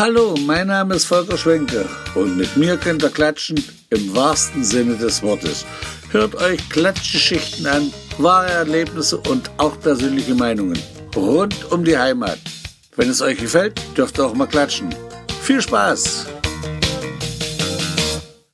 Hallo, 0.00 0.34
mein 0.46 0.68
Name 0.68 0.94
ist 0.94 1.04
Volker 1.04 1.36
Schwenke 1.36 1.86
und 2.14 2.38
mit 2.38 2.56
mir 2.56 2.78
könnt 2.78 3.02
ihr 3.02 3.10
klatschen 3.10 3.62
im 3.90 4.16
wahrsten 4.16 4.64
Sinne 4.64 4.96
des 4.96 5.22
Wortes. 5.22 5.66
Hört 6.10 6.36
euch 6.36 6.70
Klatschgeschichten 6.70 7.66
an, 7.66 7.92
wahre 8.16 8.48
Erlebnisse 8.48 9.18
und 9.18 9.50
auch 9.58 9.78
persönliche 9.78 10.34
Meinungen 10.34 10.78
rund 11.14 11.70
um 11.70 11.84
die 11.84 11.98
Heimat. 11.98 12.38
Wenn 12.96 13.10
es 13.10 13.20
euch 13.20 13.36
gefällt, 13.36 13.78
dürft 13.94 14.18
ihr 14.18 14.24
auch 14.24 14.32
mal 14.32 14.46
klatschen. 14.46 14.88
Viel 15.42 15.60
Spaß! 15.60 16.28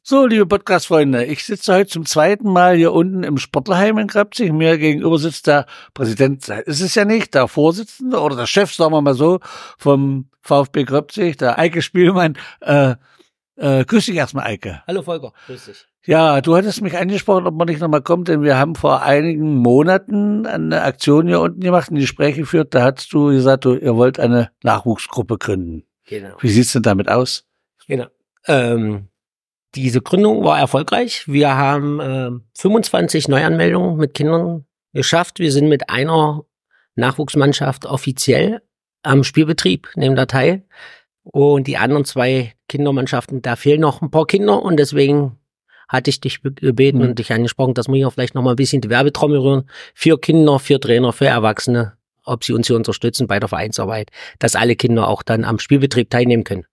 So, 0.02 0.26
liebe 0.26 0.46
Podcast-Freunde, 0.46 1.26
ich 1.26 1.44
sitze 1.44 1.74
heute 1.74 1.90
zum 1.90 2.06
zweiten 2.06 2.48
Mal 2.48 2.76
hier 2.76 2.92
unten 2.92 3.22
im 3.22 3.38
Sportlerheim 3.38 3.98
in 3.98 4.06
Krepzig. 4.08 4.52
Mir 4.52 4.78
gegenüber 4.78 5.18
sitzt 5.18 5.46
der 5.46 5.66
Präsident, 5.94 6.48
ist 6.48 6.80
es 6.80 6.96
ja 6.96 7.04
nicht, 7.04 7.34
der 7.34 7.46
Vorsitzende 7.46 8.20
oder 8.20 8.35
der 8.35 8.46
Chef, 8.46 8.72
sagen 8.75 8.93
wir 8.93 9.00
mal 9.00 9.14
so, 9.14 9.39
vom 9.79 10.29
VfB 10.46 10.85
Krepzig, 10.85 11.36
der 11.36 11.59
Eike 11.59 11.82
Spielmann. 11.82 12.39
Äh, 12.61 12.95
äh, 13.57 13.85
grüß 13.85 14.07
dich 14.07 14.17
erstmal, 14.17 14.46
Eike. 14.46 14.82
Hallo 14.86 15.03
Volker, 15.03 15.32
grüß 15.46 15.67
dich. 15.67 15.86
Ja, 16.05 16.41
du 16.41 16.55
hattest 16.57 16.82
mich 16.82 16.96
angesprochen, 16.96 17.46
ob 17.46 17.55
man 17.55 17.67
nicht 17.67 17.81
nochmal 17.81 18.03
kommt, 18.03 18.29
denn 18.29 18.43
wir 18.43 18.57
haben 18.57 18.77
vor 18.77 19.03
einigen 19.03 19.57
Monaten 19.57 20.46
eine 20.46 20.82
Aktion 20.82 21.27
hier 21.27 21.41
unten 21.41 21.61
gemacht, 21.61 21.91
ein 21.91 21.96
Gespräch 21.96 22.36
geführt, 22.36 22.75
da 22.75 22.85
hast 22.85 23.13
du 23.13 23.27
gesagt, 23.27 23.64
du, 23.64 23.75
ihr 23.75 23.96
wollt 23.96 24.21
eine 24.21 24.50
Nachwuchsgruppe 24.63 25.36
gründen. 25.36 25.85
Genau. 26.07 26.36
Wie 26.39 26.49
sieht's 26.49 26.72
denn 26.72 26.83
damit 26.83 27.08
aus? 27.08 27.44
Genau. 27.89 28.07
Ähm, 28.47 29.08
diese 29.75 30.00
Gründung 30.00 30.44
war 30.44 30.58
erfolgreich. 30.58 31.25
Wir 31.27 31.57
haben 31.57 32.00
äh, 32.00 32.31
25 32.56 33.27
Neuanmeldungen 33.27 33.97
mit 33.97 34.14
Kindern 34.14 34.64
geschafft. 34.92 35.41
Wir 35.41 35.50
sind 35.50 35.69
mit 35.69 35.91
einer 35.91 36.44
Nachwuchsmannschaft 36.94 37.84
offiziell 37.84 38.62
am 39.06 39.24
Spielbetrieb, 39.24 39.88
nehmen 39.96 40.16
da 40.16 40.26
teil. 40.26 40.62
Und 41.22 41.66
die 41.66 41.76
anderen 41.76 42.04
zwei 42.04 42.54
Kindermannschaften, 42.68 43.42
da 43.42 43.56
fehlen 43.56 43.80
noch 43.80 44.00
ein 44.02 44.10
paar 44.10 44.26
Kinder 44.26 44.62
und 44.62 44.76
deswegen 44.78 45.38
hatte 45.88 46.10
ich 46.10 46.20
dich 46.20 46.40
gebeten 46.42 46.98
Mhm. 46.98 47.08
und 47.10 47.18
dich 47.18 47.32
angesprochen, 47.32 47.74
dass 47.74 47.88
wir 47.88 47.94
hier 47.96 48.10
vielleicht 48.10 48.34
noch 48.34 48.42
mal 48.42 48.50
ein 48.50 48.56
bisschen 48.56 48.80
die 48.80 48.90
Werbetrommel 48.90 49.38
rühren. 49.38 49.70
Für 49.94 50.18
Kinder, 50.18 50.58
für 50.58 50.78
Trainer, 50.80 51.12
für 51.12 51.26
Erwachsene, 51.26 51.94
ob 52.24 52.44
sie 52.44 52.52
uns 52.52 52.66
hier 52.66 52.76
unterstützen 52.76 53.26
bei 53.28 53.38
der 53.38 53.48
Vereinsarbeit, 53.48 54.10
dass 54.38 54.56
alle 54.56 54.76
Kinder 54.76 55.08
auch 55.08 55.22
dann 55.22 55.44
am 55.44 55.58
Spielbetrieb 55.58 56.10
teilnehmen 56.10 56.44
können. 56.44 56.64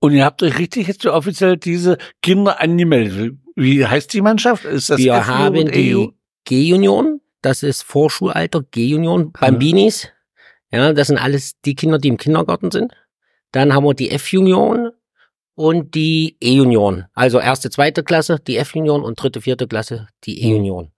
Und 0.00 0.12
ihr 0.12 0.24
habt 0.24 0.42
euch 0.42 0.58
richtig 0.58 0.86
jetzt 0.86 1.02
so 1.02 1.12
offiziell 1.12 1.56
diese 1.56 1.98
Kinder 2.22 2.60
angemeldet. 2.60 3.36
Wie 3.56 3.84
heißt 3.86 4.12
die 4.12 4.20
Mannschaft? 4.20 4.64
Ist 4.64 4.90
das 4.90 4.98
Wir 4.98 5.26
haben 5.26 5.56
E 5.56 5.70
die 5.70 6.12
G-Union, 6.44 7.20
das 7.42 7.62
ist 7.62 7.82
Vorschulalter 7.82 8.62
G-Union, 8.70 9.32
Bambinis. 9.32 10.08
Ja, 10.70 10.92
das 10.92 11.08
sind 11.08 11.18
alles 11.18 11.60
die 11.64 11.74
Kinder, 11.74 11.98
die 11.98 12.08
im 12.08 12.16
Kindergarten 12.16 12.70
sind. 12.70 12.92
Dann 13.52 13.74
haben 13.74 13.84
wir 13.84 13.94
die 13.94 14.10
F-Union 14.10 14.90
und 15.54 15.94
die 15.94 16.36
E-Union. 16.40 17.06
Also 17.14 17.40
erste, 17.40 17.70
zweite 17.70 18.04
Klasse, 18.04 18.38
die 18.46 18.58
F-Union 18.58 19.02
und 19.02 19.20
dritte, 19.20 19.40
vierte 19.40 19.66
Klasse, 19.66 20.08
die 20.24 20.42
E-Union. 20.42 20.92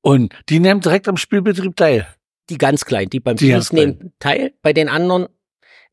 Und 0.00 0.34
die 0.48 0.60
nehmen 0.60 0.80
direkt 0.80 1.08
am 1.08 1.16
Spielbetrieb 1.16 1.76
teil. 1.76 2.06
Die 2.48 2.58
ganz 2.58 2.84
kleinen, 2.84 3.10
die 3.10 3.20
beim 3.20 3.36
Teams 3.36 3.72
nehmen 3.72 4.12
teil. 4.18 4.52
Bei 4.62 4.72
den 4.72 4.88
anderen 4.88 5.28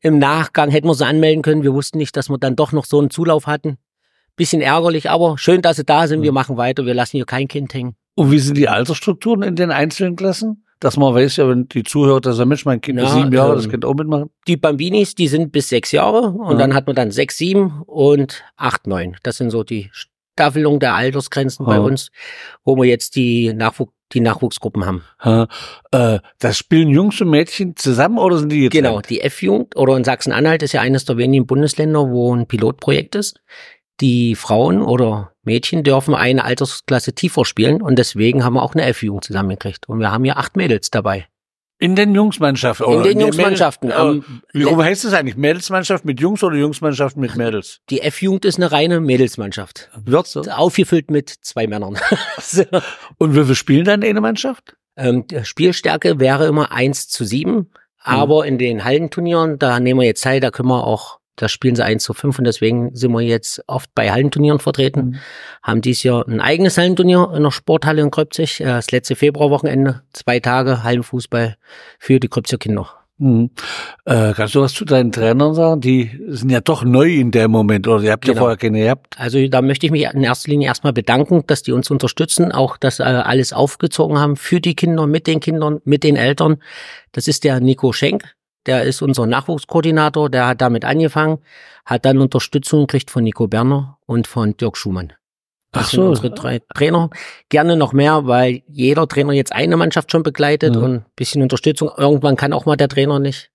im 0.00 0.18
Nachgang 0.18 0.70
hätten 0.70 0.88
wir 0.88 0.94
sie 0.94 1.06
anmelden 1.06 1.42
können. 1.42 1.62
Wir 1.62 1.74
wussten 1.74 1.98
nicht, 1.98 2.16
dass 2.16 2.28
wir 2.28 2.38
dann 2.38 2.56
doch 2.56 2.72
noch 2.72 2.84
so 2.84 2.98
einen 2.98 3.10
Zulauf 3.10 3.46
hatten. 3.46 3.78
Bisschen 4.36 4.60
ärgerlich, 4.60 5.10
aber 5.10 5.36
schön, 5.36 5.62
dass 5.62 5.76
sie 5.76 5.84
da 5.84 6.06
sind. 6.06 6.22
Wir 6.22 6.32
machen 6.32 6.56
weiter. 6.56 6.86
Wir 6.86 6.94
lassen 6.94 7.16
hier 7.16 7.26
kein 7.26 7.48
Kind 7.48 7.74
hängen. 7.74 7.96
Und 8.14 8.30
wie 8.30 8.38
sind 8.38 8.56
die 8.56 8.68
Altersstrukturen 8.68 9.42
in 9.42 9.56
den 9.56 9.70
einzelnen 9.70 10.16
Klassen? 10.16 10.64
Dass 10.80 10.96
man 10.96 11.14
weiß 11.14 11.36
ja, 11.36 11.48
wenn 11.48 11.68
die 11.68 11.82
zuhört, 11.82 12.26
dass 12.26 12.38
er 12.38 12.46
Mensch, 12.46 12.64
mein 12.64 12.80
Kind 12.80 12.98
ist 13.00 13.08
Na, 13.10 13.14
sieben 13.14 13.32
Jahre, 13.32 13.50
ähm, 13.52 13.56
das 13.56 13.68
Kind 13.68 13.84
auch 13.84 13.94
mitmachen. 13.94 14.30
Die 14.46 14.56
Bambinis, 14.56 15.14
die 15.14 15.26
sind 15.28 15.50
bis 15.50 15.68
sechs 15.68 15.90
Jahre 15.92 16.28
und 16.30 16.52
Ja. 16.52 16.58
dann 16.58 16.74
hat 16.74 16.86
man 16.86 16.94
dann 16.94 17.10
sechs, 17.10 17.36
sieben 17.36 17.82
und 17.86 18.44
acht, 18.56 18.86
neun. 18.86 19.16
Das 19.24 19.38
sind 19.38 19.50
so 19.50 19.64
die 19.64 19.90
Staffelung 19.92 20.78
der 20.78 20.94
Altersgrenzen 20.94 21.66
bei 21.66 21.74
Ja. 21.76 21.80
uns, 21.80 22.10
wo 22.64 22.76
wir 22.76 22.84
jetzt 22.84 23.16
die, 23.16 23.52
Nachwuch 23.52 23.88
die 24.12 24.20
Nachwuchsgruppen 24.20 24.86
haben. 24.86 25.04
Ha, 25.22 25.48
äh, 25.90 26.20
das 26.38 26.56
spielen 26.56 26.88
Jungs 26.88 27.20
und 27.20 27.28
Mädchen 27.28 27.76
zusammen 27.76 28.16
oder 28.18 28.38
sind 28.38 28.50
die 28.50 28.62
jetzt? 28.62 28.72
Genau, 28.72 29.00
die 29.02 29.20
F-Jugend 29.20 29.76
oder 29.76 29.96
in 29.98 30.04
Sachsen-Anhalt 30.04 30.62
ist 30.62 30.72
ja 30.72 30.80
eines 30.80 31.04
der 31.04 31.18
wenigen 31.18 31.46
Bundesländer, 31.46 32.08
wo 32.08 32.34
ein 32.34 32.46
Pilotprojekt 32.46 33.16
ist. 33.16 33.40
Die 34.00 34.34
Frauen 34.34 34.82
oder 34.82 35.32
Mädchen 35.42 35.82
dürfen 35.82 36.14
eine 36.14 36.44
Altersklasse 36.44 37.14
tiefer 37.14 37.44
spielen 37.44 37.82
und 37.82 37.98
deswegen 37.98 38.44
haben 38.44 38.54
wir 38.54 38.62
auch 38.62 38.74
eine 38.74 38.84
F-Jugend 38.84 39.24
zusammengekriegt. 39.24 39.88
Und 39.88 39.98
wir 39.98 40.12
haben 40.12 40.24
hier 40.24 40.36
acht 40.36 40.56
Mädels 40.56 40.90
dabei. 40.90 41.26
In 41.80 41.94
den 41.94 42.12
Jungsmannschaften? 42.14 42.92
In 42.92 43.02
den 43.04 43.20
Jungsmannschaften. 43.20 43.90
Äh, 43.90 43.94
Am- 43.94 44.42
wie 44.52 44.64
rum 44.64 44.82
heißt 44.82 45.04
das 45.04 45.12
eigentlich? 45.12 45.36
Mädelsmannschaft 45.36 46.04
mit 46.04 46.20
Jungs 46.20 46.42
oder 46.42 46.56
Jungsmannschaft 46.56 47.16
mit 47.16 47.36
Mädels? 47.36 47.80
Die 47.88 48.00
F-Jugend 48.00 48.44
ist 48.44 48.56
eine 48.56 48.72
reine 48.72 49.00
Mädelsmannschaft. 49.00 49.88
Wird's 49.96 50.32
so? 50.32 50.42
Aufgefüllt 50.42 51.10
mit 51.10 51.30
zwei 51.30 51.68
Männern. 51.68 51.96
so. 52.40 52.64
Und 53.18 53.36
wie 53.36 53.44
viel 53.44 53.54
spielen 53.54 53.84
dann 53.84 54.02
in 54.02 54.14
der 54.14 54.22
Mannschaft? 54.22 54.76
Ähm, 54.96 55.26
die 55.28 55.44
Spielstärke 55.44 56.18
wäre 56.18 56.46
immer 56.46 56.72
eins 56.72 57.08
zu 57.08 57.24
sieben, 57.24 57.70
aber 58.02 58.44
in 58.44 58.58
den 58.58 58.82
Hallenturnieren, 58.82 59.60
da 59.60 59.78
nehmen 59.78 60.00
wir 60.00 60.06
jetzt 60.06 60.24
teil, 60.24 60.40
da 60.40 60.50
können 60.50 60.68
wir 60.70 60.84
auch, 60.84 61.17
da 61.38 61.48
spielen 61.48 61.76
sie 61.76 61.84
eins 61.84 62.02
zu 62.02 62.14
fünf 62.14 62.38
und 62.38 62.44
deswegen 62.44 62.94
sind 62.94 63.12
wir 63.12 63.20
jetzt 63.20 63.62
oft 63.66 63.90
bei 63.94 64.10
Hallenturnieren 64.10 64.58
vertreten. 64.58 65.00
Mhm. 65.00 65.16
Haben 65.62 65.80
dies 65.80 66.02
Jahr 66.02 66.26
ein 66.28 66.40
eigenes 66.40 66.76
Hallenturnier 66.76 67.32
in 67.34 67.42
der 67.42 67.50
Sporthalle 67.50 68.02
in 68.02 68.10
Kröpzig, 68.10 68.60
äh, 68.60 68.64
das 68.64 68.90
letzte 68.90 69.16
Februarwochenende, 69.16 70.02
zwei 70.12 70.40
Tage 70.40 70.82
Hallenfußball 70.82 71.56
für 71.98 72.20
die 72.20 72.28
Kröpzer 72.28 72.58
Kinder. 72.58 72.88
Mhm. 73.18 73.50
Äh, 74.04 74.32
kannst 74.34 74.54
du 74.54 74.60
was 74.60 74.74
zu 74.74 74.84
deinen 74.84 75.10
Trainern 75.10 75.54
sagen? 75.54 75.80
Die 75.80 76.10
sind 76.28 76.50
ja 76.50 76.60
doch 76.60 76.84
neu 76.84 77.14
in 77.14 77.30
dem 77.32 77.50
Moment, 77.50 77.86
oder 77.88 78.02
ihr 78.02 78.12
habt 78.12 78.26
ja 78.26 78.32
Genau. 78.32 78.42
vorher 78.44 78.56
keine 78.56 78.80
gehabt. 78.80 79.16
Also 79.18 79.44
da 79.48 79.60
möchte 79.60 79.86
ich 79.86 79.92
mich 79.92 80.04
in 80.04 80.22
erster 80.22 80.50
Linie 80.50 80.68
erstmal 80.68 80.92
bedanken, 80.92 81.42
dass 81.46 81.62
die 81.62 81.72
uns 81.72 81.90
unterstützen, 81.90 82.52
auch 82.52 82.76
dass 82.76 83.00
äh, 83.00 83.02
alles 83.02 83.52
aufgezogen 83.52 84.18
haben 84.18 84.36
für 84.36 84.60
die 84.60 84.74
Kinder, 84.74 85.06
mit 85.06 85.26
den 85.26 85.40
Kindern, 85.40 85.80
mit 85.84 86.04
den 86.04 86.14
Eltern. 86.14 86.62
Das 87.12 87.26
ist 87.26 87.42
der 87.42 87.58
Nico 87.58 87.92
Schenk, 87.92 88.24
der 88.68 88.84
ist 88.84 89.02
unser 89.02 89.26
Nachwuchskoordinator, 89.26 90.30
der 90.30 90.46
hat 90.46 90.60
damit 90.60 90.84
angefangen, 90.84 91.38
hat 91.84 92.04
dann 92.04 92.18
Unterstützung 92.18 92.80
gekriegt 92.86 93.10
von 93.10 93.24
Nico 93.24 93.48
Berner 93.48 93.98
und 94.06 94.26
von 94.26 94.56
Dirk 94.56 94.76
Schumann. 94.76 95.12
Das 95.72 95.86
Ach 95.86 95.90
sind 95.90 96.00
so. 96.02 96.08
unsere 96.08 96.30
drei 96.30 96.60
Trainer. 96.74 97.10
Gerne 97.50 97.76
noch 97.76 97.92
mehr, 97.92 98.26
weil 98.26 98.62
jeder 98.68 99.06
Trainer 99.08 99.32
jetzt 99.32 99.52
eine 99.52 99.76
Mannschaft 99.76 100.10
schon 100.12 100.22
begleitet 100.22 100.74
Ja. 100.76 100.80
und 100.80 100.94
ein 100.94 101.04
bisschen 101.16 101.42
Unterstützung. 101.42 101.90
Irgendwann 101.96 102.36
kann 102.36 102.52
auch 102.52 102.64
mal 102.64 102.76
der 102.76 102.88
Trainer 102.88 103.18
nicht. 103.18 103.50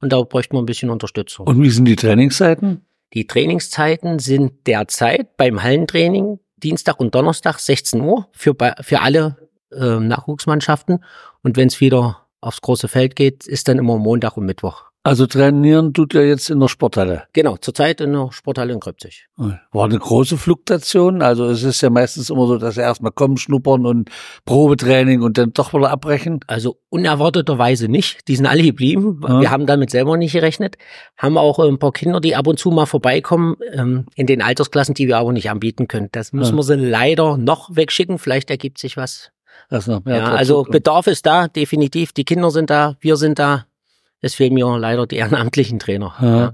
Und 0.00 0.12
da 0.12 0.22
bräuchten 0.22 0.54
wir 0.56 0.62
ein 0.62 0.66
bisschen 0.66 0.90
Unterstützung. 0.90 1.46
Und 1.46 1.60
wie 1.62 1.70
sind 1.70 1.84
die 1.86 1.96
Trainingszeiten? 1.96 2.84
Die 3.14 3.26
Trainingszeiten 3.26 4.18
sind 4.18 4.66
derzeit 4.66 5.36
beim 5.36 5.62
Hallentraining 5.62 6.38
Dienstag 6.56 7.00
und 7.00 7.14
Donnerstag 7.14 7.58
16 7.58 8.00
Uhr 8.00 8.28
für, 8.32 8.54
für 8.80 9.00
alle 9.00 9.36
äh, 9.72 9.96
Nachwuchsmannschaften. 10.00 11.04
Und 11.42 11.56
wenn 11.56 11.68
es 11.68 11.80
wieder 11.80 12.27
aufs 12.40 12.60
große 12.60 12.88
Feld 12.88 13.16
geht, 13.16 13.46
ist 13.46 13.68
dann 13.68 13.78
immer 13.78 13.98
Montag 13.98 14.36
und 14.36 14.46
Mittwoch. 14.46 14.84
Also 15.04 15.26
trainieren 15.26 15.94
tut 15.94 16.12
ihr 16.12 16.26
jetzt 16.28 16.50
in 16.50 16.60
der 16.60 16.68
Sporthalle. 16.68 17.22
Genau, 17.32 17.56
zurzeit 17.56 18.00
in 18.02 18.12
der 18.12 18.30
Sporthalle 18.30 18.74
in 18.74 18.80
Kröpzig. 18.80 19.26
War 19.36 19.84
eine 19.84 19.98
große 19.98 20.36
Fluktuation. 20.36 21.22
Also 21.22 21.46
es 21.46 21.62
ist 21.62 21.80
ja 21.80 21.88
meistens 21.88 22.28
immer 22.28 22.46
so, 22.46 22.58
dass 22.58 22.74
sie 22.74 22.82
erstmal 22.82 23.12
kommen, 23.12 23.38
schnuppern 23.38 23.86
und 23.86 24.10
Probetraining 24.44 25.22
und 25.22 25.38
dann 25.38 25.52
doch 25.54 25.72
wieder 25.72 25.90
abbrechen. 25.90 26.40
Also 26.46 26.78
unerwarteterweise 26.90 27.88
nicht. 27.88 28.28
Die 28.28 28.36
sind 28.36 28.44
alle 28.46 28.62
geblieben. 28.62 29.20
Ja. 29.26 29.40
Wir 29.40 29.50
haben 29.50 29.66
damit 29.66 29.90
selber 29.90 30.16
nicht 30.18 30.32
gerechnet. 30.32 30.76
Haben 31.16 31.38
auch 31.38 31.58
äh, 31.58 31.68
ein 31.68 31.78
paar 31.78 31.92
Kinder, 31.92 32.20
die 32.20 32.36
ab 32.36 32.46
und 32.46 32.58
zu 32.58 32.70
mal 32.70 32.86
vorbeikommen, 32.86 33.56
ähm, 33.72 34.06
in 34.14 34.26
den 34.26 34.42
Altersklassen, 34.42 34.94
die 34.94 35.06
wir 35.06 35.16
aber 35.18 35.32
nicht 35.32 35.48
anbieten 35.48 35.88
können. 35.88 36.08
Das 36.12 36.32
müssen 36.32 36.52
Ja. 36.52 36.56
wir 36.58 36.62
sie 36.64 36.74
leider 36.74 37.38
noch 37.38 37.74
wegschicken. 37.74 38.18
Vielleicht 38.18 38.50
ergibt 38.50 38.78
sich 38.78 38.96
was. 38.96 39.30
Mehr 39.70 40.16
Ja, 40.16 40.24
dazu 40.24 40.36
also. 40.36 40.62
Bedarf 40.64 41.06
ist 41.06 41.26
da, 41.26 41.48
definitiv. 41.48 42.12
Die 42.12 42.24
Kinder 42.24 42.50
sind 42.50 42.70
da, 42.70 42.96
wir 43.00 43.16
sind 43.16 43.38
da. 43.38 43.66
Es 44.20 44.34
fehlen 44.34 44.54
mir 44.54 44.66
leider 44.78 45.06
die 45.06 45.16
ehrenamtlichen 45.16 45.78
Trainer. 45.78 46.14
Ja. 46.20 46.52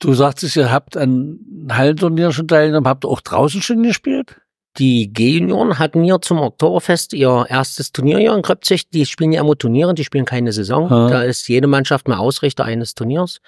Du 0.00 0.14
sagtest, 0.14 0.56
ihr 0.56 0.72
habt 0.72 0.96
an 0.96 1.38
Hallenturnieren 1.70 2.32
schon 2.32 2.48
teilgenommen, 2.48 2.88
habt 2.88 3.04
ihr 3.04 3.08
auch 3.08 3.20
draußen 3.20 3.62
schon 3.62 3.82
gespielt? 3.82 4.40
Die 4.78 5.12
G-Junioren 5.12 5.78
hatten 5.78 6.02
hier 6.02 6.20
zum 6.20 6.40
Oktoberfest 6.40 7.12
ihr 7.12 7.46
erstes 7.48 7.92
Turnier 7.92 8.18
hier 8.18 8.34
in 8.34 8.42
Kröpzig. 8.42 8.90
Die 8.90 9.06
spielen 9.06 9.30
ja 9.30 9.40
immer 9.40 9.56
Turniere, 9.56 9.94
die 9.94 10.02
spielen 10.02 10.24
keine 10.24 10.52
Saison. 10.52 10.90
Ja. 10.90 11.08
Da 11.08 11.22
ist 11.22 11.48
jede 11.48 11.68
Mannschaft 11.68 12.08
mal 12.08 12.18
Ausrichter 12.18 12.64
eines 12.64 12.96
Turniers. 12.96 13.40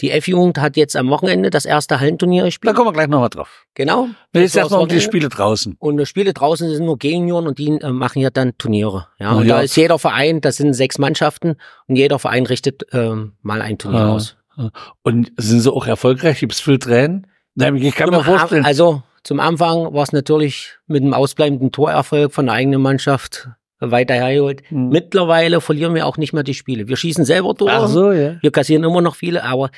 Die 0.00 0.10
F-Jugend 0.10 0.58
hat 0.58 0.76
jetzt 0.76 0.96
am 0.96 1.08
Wochenende 1.10 1.50
das 1.50 1.64
erste 1.64 2.00
Hallenturnier 2.00 2.42
Da 2.42 2.46
gespielt. 2.48 2.74
kommen 2.74 2.88
wir 2.88 2.92
gleich 2.92 3.06
nochmal 3.08 3.28
drauf. 3.28 3.64
Genau. 3.74 4.08
Wir 4.32 4.42
jetzt 4.42 4.56
erstmal 4.56 4.80
um 4.82 4.88
die 4.88 5.00
Spiele 5.00 5.28
draußen. 5.28 5.76
Und 5.78 5.98
die 5.98 6.06
Spiele 6.06 6.32
draußen 6.32 6.68
sind 6.68 6.84
nur 6.84 6.98
G-Junioren 6.98 7.46
und 7.46 7.58
die 7.58 7.68
äh, 7.68 7.90
machen 7.90 8.20
ja 8.20 8.30
dann 8.30 8.58
Turniere. 8.58 9.06
Ja, 9.20 9.32
und 9.32 9.46
ja. 9.46 9.56
da 9.56 9.60
ist 9.62 9.76
jeder 9.76 9.98
Verein, 10.00 10.40
das 10.40 10.56
sind 10.56 10.72
sechs 10.74 10.98
Mannschaften 10.98 11.54
und 11.86 11.94
jeder 11.96 12.18
Verein 12.18 12.44
richtet 12.46 12.82
ähm, 12.92 13.34
mal 13.42 13.62
ein 13.62 13.78
Turnier 13.78 14.00
Ja. 14.00 14.08
aus. 14.14 14.36
Und 15.02 15.32
sind 15.36 15.60
sie 15.60 15.72
auch 15.72 15.86
erfolgreich? 15.86 16.40
Gibt 16.40 16.52
es 16.54 16.60
viel 16.60 16.78
Tränen? 16.78 17.26
Nein, 17.54 17.76
ich 17.76 17.94
kann 17.94 18.10
mir 18.10 18.16
Zum 18.16 18.24
vorstellen. 18.24 18.62
Am- 18.62 18.66
Also 18.68 19.02
zum 19.22 19.38
Anfang 19.40 19.94
war 19.94 20.02
es 20.02 20.12
natürlich 20.12 20.76
mit 20.86 21.02
dem 21.04 21.14
ausbleibenden 21.14 21.70
Torerfolg 21.72 22.32
von 22.32 22.46
der 22.46 22.56
eigenen 22.56 22.82
Mannschaft 22.82 23.48
weiter 23.80 24.14
hergeholt. 24.14 24.62
Hm. 24.68 24.88
Mittlerweile 24.88 25.60
verlieren 25.60 25.94
wir 25.94 26.06
auch 26.06 26.16
nicht 26.16 26.32
mehr 26.32 26.42
die 26.42 26.54
Spiele. 26.54 26.88
Wir 26.88 26.96
schießen 26.96 27.24
selber 27.24 27.54
Tore. 27.54 27.72
Ach 27.72 27.88
so, 27.88 28.12
ja. 28.12 28.36
Wir 28.40 28.50
kassieren 28.50 28.84
immer 28.84 29.00
noch 29.00 29.16
viele, 29.16 29.44
aber 29.44 29.70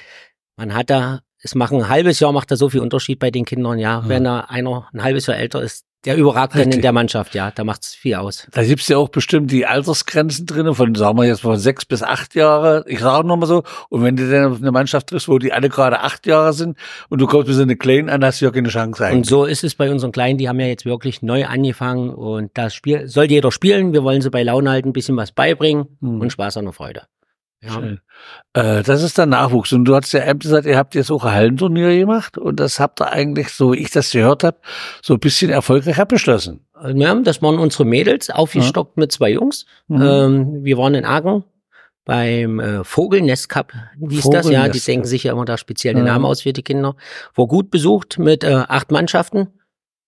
man 0.57 0.75
hat 0.75 0.91
da 0.91 1.21
es 1.43 1.55
machen 1.55 1.79
ein 1.79 1.89
halbes 1.89 2.19
Jahr 2.19 2.33
macht 2.33 2.51
da 2.51 2.57
so 2.57 2.69
viel 2.69 2.81
Unterschied 2.81 3.19
bei 3.19 3.31
den 3.31 3.45
Kindern, 3.45 3.79
ja. 3.79 4.01
Ja. 4.01 4.09
Wenn 4.09 4.25
da 4.25 4.41
einer 4.41 4.89
ein 4.93 5.03
halbes 5.03 5.27
Jahr 5.27 5.37
älter 5.37 5.63
ist, 5.63 5.86
der 6.05 6.17
überragt 6.17 6.55
dann 6.55 6.71
in 6.71 6.83
der 6.83 6.93
Mannschaft, 6.93 7.35
ja. 7.35 7.51
Da 7.51 7.65
macht's 7.65 7.95
viel 7.95 8.15
aus. 8.15 8.47
Da 8.53 8.63
gibt's 8.63 8.87
ja 8.87 8.97
auch 8.97 9.09
bestimmt 9.09 9.51
die 9.51 9.67
Altersgrenzen 9.67 10.47
drin, 10.47 10.73
von, 10.75 10.95
sagen 10.95 11.19
wir 11.19 11.25
jetzt 11.25 11.41
von 11.41 11.57
sechs 11.57 11.85
bis 11.85 12.03
acht 12.03 12.35
Jahre. 12.37 12.85
Ich 12.87 13.01
sage 13.01 13.27
nochmal 13.27 13.49
so. 13.49 13.65
Und 13.89 14.05
wenn 14.05 14.15
du 14.15 14.31
dann 14.31 14.53
auf 14.53 14.59
eine 14.61 14.71
Mannschaft 14.71 15.09
triffst, 15.09 15.29
wo 15.29 15.39
die 15.39 15.53
alle 15.53 15.69
gerade 15.69 16.01
acht 16.01 16.27
Jahre 16.27 16.53
sind 16.53 16.79
und 17.09 17.21
du 17.21 17.27
kommst 17.27 17.49
mit 17.49 17.57
so 17.57 17.63
eine 17.63 17.77
Kleinen 17.77 18.09
an, 18.09 18.25
hast 18.25 18.41
du 18.41 18.45
ja 18.45 18.51
keine 18.53 18.69
Chance 18.69 19.03
Und 19.03 19.09
eigentlich. 19.11 19.27
so 19.29 19.45
ist 19.47 19.65
es 19.65 19.75
bei 19.75 19.91
unseren 19.91 20.13
Kleinen, 20.13 20.39
die 20.39 20.49
haben 20.49 20.61
ja 20.61 20.67
jetzt 20.67 20.85
wirklich 20.85 21.23
neu 21.23 21.45
angefangen 21.47 22.11
und 22.11 22.51
das 22.55 22.75
Spiel 22.75 23.09
soll 23.09 23.25
jeder 23.25 23.51
spielen. 23.51 23.93
Wir 23.93 24.05
wollen 24.05 24.21
sie 24.21 24.31
bei 24.31 24.43
Laune 24.45 24.71
halten, 24.71 24.91
ein 24.91 24.93
bisschen 24.93 25.17
was 25.17 25.33
beibringen 25.33 25.87
Mhm. 26.01 26.21
und 26.21 26.31
Spaß 26.31 26.57
an 26.59 26.65
der 26.67 26.73
Freude. 26.73 27.03
Ja. 27.67 28.79
Äh, 28.79 28.83
das 28.83 29.03
ist 29.03 29.19
der 29.19 29.27
Nachwuchs. 29.27 29.73
Und 29.73 29.85
du 29.85 29.95
hast 29.95 30.13
ja 30.13 30.29
eben 30.29 30.39
gesagt, 30.39 30.67
ihr 30.67 30.77
habt 30.77 30.95
jetzt 30.95 31.11
auch 31.11 31.25
ein 31.25 31.33
Hallenturnier 31.33 31.97
gemacht 31.99 32.39
und 32.39 32.61
das 32.61 32.81
habt 32.81 33.01
ihr 33.01 33.11
eigentlich, 33.13 33.51
so 33.51 33.73
wie 33.73 33.79
ich 33.79 33.91
das 33.91 34.11
gehört 34.11 34.45
habe, 34.45 34.59
so 35.03 35.15
ein 35.15 35.21
bisschen 35.21 35.51
erfolgreich 35.51 35.99
abgeschlossen. 35.99 36.67
Ja, 36.95 37.15
das 37.15 37.43
waren 37.43 37.59
unsere 37.59 37.85
Mädels, 37.85 38.31
aufgestockt 38.31 38.97
mit 38.97 39.13
zwei 39.13 39.31
Jungs. 39.31 39.67
Mhm. 39.89 40.03
Ähm, 40.03 40.65
wir 40.65 40.79
waren 40.79 40.95
in 40.95 41.05
Aachen 41.05 41.45
beim 42.05 42.61
äh, 42.61 42.85
Vogelnest 42.85 43.49
Cup, 43.49 43.73
hieß 43.99 44.31
das, 44.31 44.47
ja. 44.47 44.51
Die 44.51 44.57
Vogelnest 44.57 44.89
denken 44.89 45.07
sich 45.07 45.25
ja 45.25 45.33
immer 45.33 45.45
da 45.45 45.59
spezielle 45.59 45.99
Ja. 45.99 46.05
Namen 46.05 46.25
aus 46.25 46.43
für 46.43 46.53
die 46.53 46.63
Kinder. 46.63 46.95
War 47.35 47.47
gut 47.47 47.71
besucht 47.71 48.19
mit 48.19 48.45
äh, 48.45 48.65
acht 48.69 48.91
Mannschaften. 48.91 49.49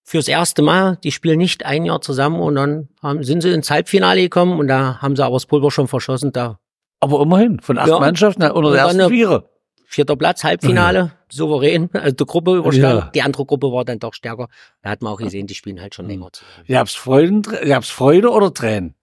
Fürs 0.05 0.29
erste 0.29 0.63
Mal, 0.63 0.97
die 1.05 1.13
spielen 1.13 1.37
nicht 1.37 1.67
ein 1.67 1.85
Jahr 1.85 2.01
zusammen 2.01 2.41
und 2.41 2.55
dann 2.55 2.89
haben, 3.03 3.23
sind 3.25 3.43
sie 3.43 3.51
ins 3.51 3.71
Halbfinale 3.71 4.23
gekommen 4.23 4.59
und 4.59 4.69
da 4.69 5.03
haben 5.03 5.17
sie 5.17 5.25
aber 5.25 5.35
das 5.35 5.45
Pulver 5.45 5.71
schon 5.71 5.87
verschossen. 5.87 6.33
Da 6.33 6.59
Aber 7.01 7.21
immerhin, 7.23 7.61
von 7.61 7.79
acht 7.79 7.89
Ja. 7.89 8.01
Mannschaften 8.01 8.43
unter 8.51 8.73
der 8.73 8.81
ersten 8.83 9.09
Vierer. 9.09 9.45
vierter 9.87 10.17
Platz, 10.17 10.45
Halbfinale, 10.45 11.13
souverän, 11.31 11.89
also 11.93 12.15
die 12.15 12.25
Gruppe 12.27 12.57
überstanden. 12.57 12.99
Ja. 12.99 13.11
Die 13.15 13.23
andere 13.23 13.47
Gruppe 13.47 13.73
war 13.73 13.85
dann 13.85 13.99
doch 13.99 14.15
stärker. 14.15 14.49
Da 14.83 14.91
hat 14.91 15.03
man 15.03 15.13
auch 15.13 15.19
gesehen, 15.19 15.47
die 15.47 15.55
spielen 15.55 15.81
halt 15.81 15.95
schon 15.95 16.07
länger 16.09 16.31
habt's 16.79 16.95
Freude, 16.95 17.61
ihr 17.65 17.75
habt's 17.75 17.91
Freude 17.91 18.31
oder 18.31 18.53
Tränen? 18.53 18.95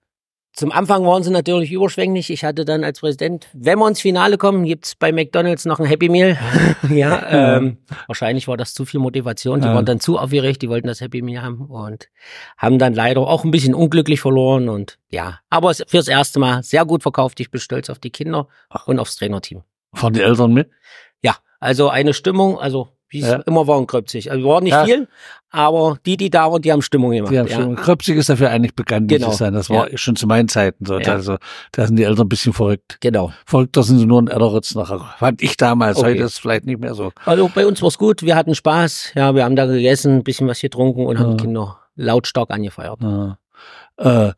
Zum 0.56 0.72
Anfang 0.72 1.04
waren 1.04 1.22
sie 1.22 1.30
natürlich 1.30 1.70
überschwänglich. 1.70 2.30
Ich 2.30 2.42
hatte 2.42 2.64
dann 2.64 2.82
als 2.82 3.00
Präsident, 3.00 3.46
wenn 3.52 3.78
wir 3.78 3.86
ins 3.88 4.00
Finale 4.00 4.38
kommen, 4.38 4.64
gibt's 4.64 4.94
bei 4.94 5.12
McDonalds 5.12 5.66
noch 5.66 5.80
ein 5.80 5.84
Happy 5.86 6.08
Meal. 6.08 6.38
ja, 6.88 7.56
ähm, 7.58 7.76
wahrscheinlich 8.06 8.48
war 8.48 8.56
das 8.56 8.72
zu 8.72 8.86
viel 8.86 8.98
Motivation. 8.98 9.60
Die 9.60 9.66
Ja. 9.66 9.74
waren 9.74 9.84
dann 9.84 10.00
zu 10.00 10.18
aufgeregt, 10.18 10.62
die 10.62 10.70
wollten 10.70 10.86
das 10.86 11.02
Happy 11.02 11.20
Meal 11.20 11.42
haben 11.42 11.66
und 11.66 12.08
haben 12.56 12.78
dann 12.78 12.94
leider 12.94 13.20
auch 13.20 13.44
ein 13.44 13.50
bisschen 13.50 13.74
unglücklich 13.74 14.20
verloren. 14.22 14.70
Und 14.70 14.98
ja, 15.10 15.40
aber 15.50 15.74
fürs 15.74 16.08
erste 16.08 16.38
Mal 16.40 16.62
sehr 16.62 16.86
gut 16.86 17.02
verkauft. 17.02 17.38
Ich 17.40 17.50
bin 17.50 17.60
stolz 17.60 17.90
auf 17.90 17.98
die 17.98 18.10
Kinder 18.10 18.48
und 18.86 18.98
aufs 18.98 19.16
Trainerteam. 19.16 19.62
Fahren 19.92 20.14
die 20.14 20.22
Eltern 20.22 20.54
mit? 20.54 20.70
Ja, 21.22 21.36
also 21.60 21.90
eine 21.90 22.14
Stimmung, 22.14 22.58
also 22.58 22.88
wie 23.08 23.20
es 23.20 23.28
Ja. 23.28 23.36
immer 23.46 23.66
war, 23.66 23.84
gröpzig. 23.86 24.30
Also 24.30 24.46
war 24.48 24.60
nicht 24.60 24.72
Ja. 24.72 24.84
viel, 24.84 25.08
aber 25.50 25.98
die, 26.04 26.16
die 26.16 26.28
da 26.30 26.50
waren, 26.50 26.60
die 26.62 26.72
haben 26.72 26.82
Stimmung 26.82 27.12
gemacht. 27.12 27.32
Die 27.32 27.38
haben 27.38 27.46
ja. 27.48 27.56
schon, 27.56 27.76
Kröpzig 27.76 28.16
ist 28.16 28.28
dafür 28.28 28.50
eigentlich 28.50 28.74
bekannt, 28.74 29.08
Genau. 29.08 29.30
ich 29.30 29.36
sagen. 29.36 29.54
Das 29.54 29.70
war 29.70 29.88
schon 29.94 30.16
zu 30.16 30.26
meinen 30.26 30.48
Zeiten 30.48 30.84
so. 30.84 30.98
Ja. 30.98 31.12
Also, 31.12 31.36
da 31.72 31.86
sind 31.86 31.96
die 31.96 32.02
Eltern 32.04 32.26
ein 32.26 32.28
bisschen 32.28 32.52
verrückt. 32.52 32.98
Genau. 33.00 33.32
Verrückter 33.46 33.82
sind 33.82 33.98
sie 33.98 34.06
nur 34.06 34.20
ein 34.22 34.28
Erderitz 34.28 34.74
nachher. 34.74 35.14
Fand 35.18 35.40
ich 35.42 35.56
damals. 35.56 35.98
Okay. 35.98 36.10
Heute 36.10 36.22
ist 36.24 36.32
es 36.32 36.38
vielleicht 36.38 36.66
nicht 36.66 36.80
mehr 36.80 36.94
so. 36.94 37.12
Also 37.24 37.50
bei 37.54 37.66
uns 37.66 37.80
war's 37.82 37.98
gut, 37.98 38.22
wir 38.22 38.34
hatten 38.36 38.54
Spaß, 38.54 39.12
ja, 39.14 39.34
wir 39.34 39.44
haben 39.44 39.56
da 39.56 39.66
gegessen, 39.66 40.16
ein 40.16 40.24
bisschen 40.24 40.48
was 40.48 40.60
getrunken 40.60 41.06
und 41.06 41.18
haben 41.18 41.30
Ja. 41.30 41.36
die 41.36 41.44
Kinder 41.44 41.78
lautstark 41.94 42.50
angefeiert. 42.50 42.98
Ja. 43.02 43.38
Äh, 43.98 44.32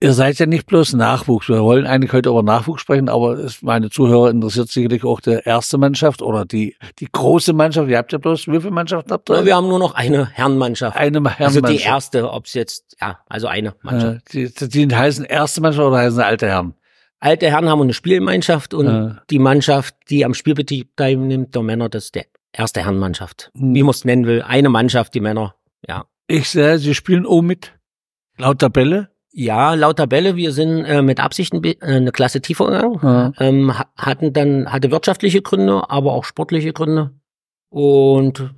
ihr 0.00 0.12
seid 0.12 0.38
ja 0.38 0.46
nicht 0.46 0.66
bloß 0.66 0.94
Nachwuchs. 0.94 1.48
Wir 1.48 1.62
wollen 1.62 1.86
eigentlich 1.86 2.12
heute 2.12 2.28
über 2.30 2.42
Nachwuchs 2.42 2.82
sprechen, 2.82 3.08
aber 3.08 3.32
es, 3.38 3.62
meine 3.62 3.90
Zuhörer 3.90 4.30
interessiert 4.30 4.68
sicherlich 4.68 5.04
auch 5.04 5.20
die 5.20 5.38
erste 5.44 5.78
Mannschaft 5.78 6.22
oder 6.22 6.44
die, 6.44 6.76
die 6.98 7.08
große 7.10 7.52
Mannschaft. 7.52 7.88
Ihr 7.88 7.98
habt 7.98 8.12
ja 8.12 8.18
bloß, 8.18 8.46
wie 8.48 8.60
viele 8.60 8.70
Mannschaften 8.70 9.10
habt 9.12 9.28
ihr? 9.30 9.44
Wir 9.44 9.56
haben 9.56 9.68
nur 9.68 9.78
noch 9.78 9.94
eine 9.94 10.26
Herrenmannschaft. 10.30 10.96
eine 10.96 11.18
Also 11.18 11.30
Herrenmannschaft. 11.30 11.72
die 11.72 11.82
erste, 11.84 12.30
ob's 12.32 12.54
jetzt, 12.54 12.96
ja, 13.00 13.18
also 13.28 13.46
eine 13.48 13.74
Mannschaft. 13.82 14.32
Die, 14.32 14.48
die 14.86 14.94
heißen 14.94 15.24
erste 15.24 15.60
Mannschaft 15.60 15.86
oder 15.86 15.98
heißen 15.98 16.20
alte 16.20 16.46
Herren? 16.46 16.74
Alte 17.20 17.50
Herren 17.50 17.68
haben 17.68 17.82
eine 17.82 17.94
Spielgemeinschaft 17.94 18.74
und 18.74 18.86
Ja. 18.86 19.22
die 19.28 19.40
Mannschaft, 19.40 19.96
die 20.08 20.24
am 20.24 20.34
Spielbetrieb 20.34 20.96
teilnimmt, 20.96 21.54
der 21.54 21.62
Männer, 21.62 21.88
das 21.88 22.04
ist 22.04 22.14
der 22.14 22.26
erste 22.52 22.80
Herrenmannschaft. 22.82 23.50
Hm. 23.58 23.74
Wie 23.74 23.82
man 23.82 23.90
es 23.90 24.04
nennen 24.04 24.26
will, 24.26 24.42
eine 24.42 24.68
Mannschaft, 24.68 25.14
die 25.14 25.20
Männer, 25.20 25.56
ja. 25.86 26.04
Ich 26.28 26.48
sehe, 26.50 26.78
sie 26.78 26.94
spielen 26.94 27.26
auch 27.26 27.42
mit. 27.42 27.72
Laut 28.36 28.60
Tabelle. 28.60 29.08
Ja, 29.40 29.74
laut 29.74 29.98
Tabelle, 29.98 30.34
wir 30.34 30.50
sind 30.50 30.84
äh, 30.84 31.00
mit 31.00 31.20
Absicht 31.20 31.52
ein 31.52 31.60
bi- 31.60 31.78
äh, 31.80 31.94
eine 31.96 32.10
Klasse 32.10 32.40
tiefer 32.40 32.66
gegangen. 32.66 32.98
Ja. 33.02 33.32
ähm, 33.38 33.78
ha- 33.78 33.86
hatten 33.96 34.32
dann, 34.32 34.72
hatte 34.72 34.90
wirtschaftliche 34.90 35.42
Gründe, 35.42 35.88
aber 35.88 36.12
auch 36.14 36.24
sportliche 36.24 36.72
Gründe. 36.72 37.12
Und 37.70 38.52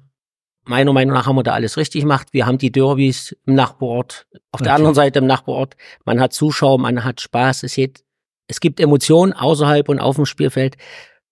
meiner 0.64 0.94
Meinung 0.94 1.12
nach 1.14 1.26
haben 1.26 1.36
wir 1.36 1.42
da 1.42 1.52
alles 1.52 1.76
richtig 1.76 2.02
gemacht. 2.02 2.28
Wir 2.32 2.46
haben 2.46 2.56
die 2.56 2.72
Derbys 2.72 3.36
im 3.44 3.56
Nachbarort, 3.56 4.26
auf 4.52 4.60
der 4.62 4.68
Okay. 4.68 4.76
anderen 4.76 4.94
Seite 4.94 5.18
im 5.18 5.26
Nachbarort. 5.26 5.76
Man 6.06 6.18
hat 6.18 6.32
Zuschauer, 6.32 6.78
man 6.78 7.04
hat 7.04 7.20
Spaß. 7.20 7.62
Es, 7.64 7.74
geht, 7.74 8.02
es 8.46 8.60
gibt 8.60 8.80
Emotionen 8.80 9.34
außerhalb 9.34 9.86
und 9.90 9.98
auf 10.00 10.16
dem 10.16 10.24
Spielfeld. 10.24 10.78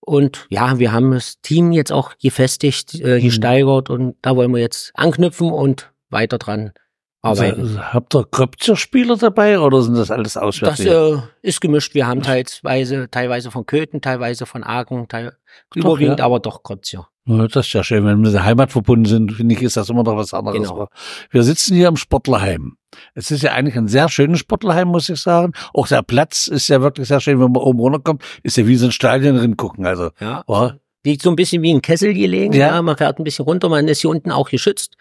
Und 0.01 0.47
ja, 0.51 0.79
wir 0.79 0.93
haben 0.93 1.13
das 1.13 1.41
Team 1.41 1.73
jetzt 1.73 1.91
auch 1.93 2.19
gefestigt, 2.23 3.01
äh, 3.01 3.17
Mhm. 3.19 3.23
gesteigert 3.23 3.89
und 3.89 4.17
da 4.21 4.37
wollen 4.37 4.53
wir 4.53 4.61
jetzt 4.61 4.91
anknüpfen 4.95 5.51
und 5.51 5.91
weiter 6.11 6.37
dran 6.37 6.73
arbeiten. 7.23 7.61
Also, 7.61 7.81
habt 7.81 8.15
ihr 8.15 8.25
Kröpzer 8.31 8.77
Spieler 8.77 9.17
dabei 9.17 9.59
oder 9.59 9.83
sind 9.83 9.97
das 9.97 10.11
alles 10.11 10.35
Das 10.35 10.43
Auswärtige? 10.43 11.23
äh, 11.43 11.47
ist 11.49 11.61
gemischt. 11.61 11.95
Wir 11.95 12.07
haben 12.07 12.23
teilweise, 12.23 13.09
teilweise 13.11 13.51
von 13.51 13.67
Köthen, 13.67 14.01
teilweise 14.01 14.47
von 14.47 14.65
Aachen, 14.65 15.09
teil, 15.09 15.37
überwiegend 15.75 16.21
ja. 16.21 16.25
aber 16.25 16.41
doch 16.41 16.63
Krotzer. 16.63 17.09
Ja, 17.27 17.47
das 17.47 17.67
ist 17.67 17.73
ja 17.75 17.85
schön, 17.85 18.05
wenn 18.07 18.17
wir 18.19 18.25
mit 18.27 18.33
der 18.33 18.45
Heimat 18.45 18.73
verbunden 18.73 19.05
sind, 19.05 19.33
finde 19.33 19.55
ich, 19.55 19.61
ist 19.61 19.77
das 19.77 19.91
immer 19.91 20.03
noch 20.03 20.17
was 20.17 20.33
anderes. 20.33 20.57
Genau. 20.63 20.73
Aber 20.73 20.89
Wir 21.31 21.43
sitzen 21.43 21.75
hier 21.75 21.89
im 21.89 21.97
Sportlerheim. 21.97 22.79
Es 23.15 23.31
ist 23.31 23.43
ja 23.43 23.53
eigentlich 23.53 23.77
ein 23.77 23.87
sehr 23.87 24.09
schönes 24.09 24.39
Sportlerheim, 24.39 24.89
muss 24.89 25.11
ich 25.11 25.21
sagen. 25.21 25.53
Auch 25.75 25.87
der 25.89 26.03
Platz 26.03 26.47
ist 26.47 26.69
ja 26.69 26.81
wirklich 26.81 27.09
sehr 27.09 27.21
schön, 27.21 27.39
wenn 27.39 27.53
man 27.53 27.63
oben 27.63 27.81
runterkommt, 27.81 28.23
ist 28.43 28.57
ja 28.57 28.67
wie 28.67 28.77
so 28.77 28.87
ein 28.87 28.93
Stadion 28.93 29.37
drin 29.37 29.59
gucken. 29.59 29.85
Also, 29.85 30.11
Ja. 30.21 30.43
ja, 30.49 30.77
Liegt 31.05 31.23
so 31.23 31.31
ein 31.31 31.37
bisschen 31.37 31.63
wie 31.63 31.73
ein 31.73 31.83
Kessel 31.83 32.13
gelegen. 32.15 32.55
Ja. 32.55 32.69
Ja. 32.75 32.83
man 32.83 32.97
fährt 32.97 33.19
ein 33.19 33.25
bisschen 33.25 33.45
runter, 33.45 33.69
man 33.69 33.89
ist 33.89 34.01
hier 34.01 34.11
unten 34.11 34.31
auch 34.31 34.49
geschützt. 34.49 34.97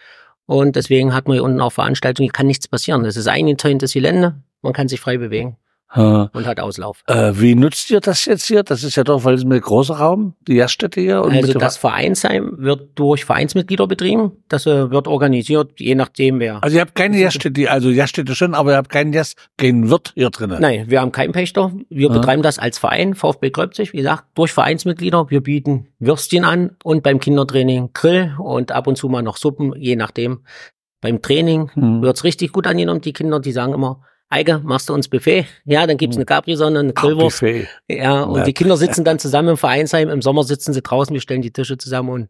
Und 0.48 0.76
deswegen 0.76 1.14
hat 1.14 1.28
man 1.28 1.36
hier 1.36 1.44
unten 1.44 1.62
auch 1.62 1.74
Veranstaltungen, 1.74 2.26
hier 2.26 2.34
kann 2.34 2.48
nichts 2.48 2.68
passieren. 2.68 3.04
Das 3.04 3.18
ist 3.18 3.28
eingezäuntes 3.28 3.94
Gelände, 3.94 4.42
man 4.62 4.74
kann 4.74 4.88
sich 4.88 5.00
frei 5.00 5.18
bewegen 5.18 5.58
und 5.96 6.46
hat 6.46 6.60
Auslauf. 6.60 7.02
äh, 7.08 7.32
wie 7.36 7.56
nutzt 7.56 7.90
ihr 7.90 8.02
das 8.02 8.26
jetzt 8.26 8.46
hier? 8.46 8.64
Das 8.64 8.84
ist 8.84 8.96
ja 8.98 9.04
doch, 9.04 9.24
weil 9.24 9.36
es 9.36 9.44
ein 9.44 9.50
großer 9.60 9.96
Raum, 9.96 10.34
die 10.48 10.56
Gaststätte 10.56 11.00
hier. 11.00 11.22
Also 11.24 11.54
das 11.54 11.78
Vereinsheim 11.78 12.56
wird 12.58 12.90
durch 13.00 13.24
Vereinsmitglieder 13.26 13.88
betrieben. 13.88 14.34
Das 14.50 14.66
äh, 14.66 14.92
wird 14.92 15.08
organisiert, 15.08 15.80
je 15.80 15.96
nachdem 15.96 16.40
wer. 16.40 16.62
also 16.64 16.76
ihr 16.76 16.82
habt 16.82 16.94
keine 16.96 17.20
Gaststätte, 17.22 17.72
also 17.72 17.94
Gaststätte 17.96 18.36
schon, 18.36 18.54
aber 18.54 18.72
ihr 18.72 18.78
habt 18.78 18.90
keinen 18.90 19.12
Gast, 19.14 19.38
keinen 19.58 19.90
Wirt 19.90 20.12
hier 20.16 20.30
drinnen. 20.30 20.58
Nein, 20.62 20.86
wir 20.90 21.00
haben 21.02 21.12
keinen 21.14 21.32
Pächter. 21.32 21.72
Wir 21.90 22.08
Ja. 22.10 22.14
betreiben 22.14 22.42
das 22.44 22.60
als 22.60 22.78
Verein, 22.78 23.16
VfB 23.16 23.50
Gröbzig, 23.52 23.94
wie 23.94 23.98
gesagt, 23.98 24.26
durch 24.36 24.52
Vereinsmitglieder. 24.52 25.30
Wir 25.30 25.42
bieten 25.42 25.88
Würstchen 26.00 26.44
an 26.44 26.72
und 26.84 27.02
beim 27.02 27.20
Kindertraining 27.20 27.92
Grill 27.94 28.36
und 28.40 28.72
ab 28.74 28.88
und 28.88 28.98
zu 28.98 29.08
mal 29.08 29.22
noch 29.24 29.38
Suppen, 29.38 29.74
je 29.78 29.96
nachdem. 29.96 30.40
Beim 31.00 31.22
Training 31.22 31.70
Hm. 31.74 32.02
wird's 32.02 32.24
richtig 32.24 32.52
gut 32.52 32.68
angenommen. 32.68 33.02
Die 33.02 33.14
Kinder, 33.14 33.40
die 33.40 33.52
sagen 33.52 33.74
immer, 33.74 34.02
Eike, 34.30 34.60
machst 34.64 34.90
du 34.90 34.94
uns 34.94 35.08
Buffet? 35.08 35.46
Ja, 35.66 35.88
dann 35.88 35.98
gibt's 35.98 36.18
eine 36.18 36.26
Capri-Sonne, 36.26 36.80
eine 36.80 36.92
Ach, 36.96 37.02
Grillwurst. 37.02 37.40
Buffet. 37.40 37.68
Ja, 37.88 38.24
und 38.24 38.40
Ja. 38.40 38.44
die 38.44 38.54
Kinder 38.54 38.76
sitzen 38.76 39.06
dann 39.06 39.20
zusammen 39.20 39.50
im 39.50 39.58
Vereinsheim. 39.58 40.10
Im 40.10 40.22
Sommer 40.22 40.44
sitzen 40.44 40.74
sie 40.74 40.82
draußen, 40.82 41.14
wir 41.14 41.22
stellen 41.22 41.42
die 41.42 41.52
Tische 41.52 41.78
zusammen 41.78 42.10
und 42.10 42.30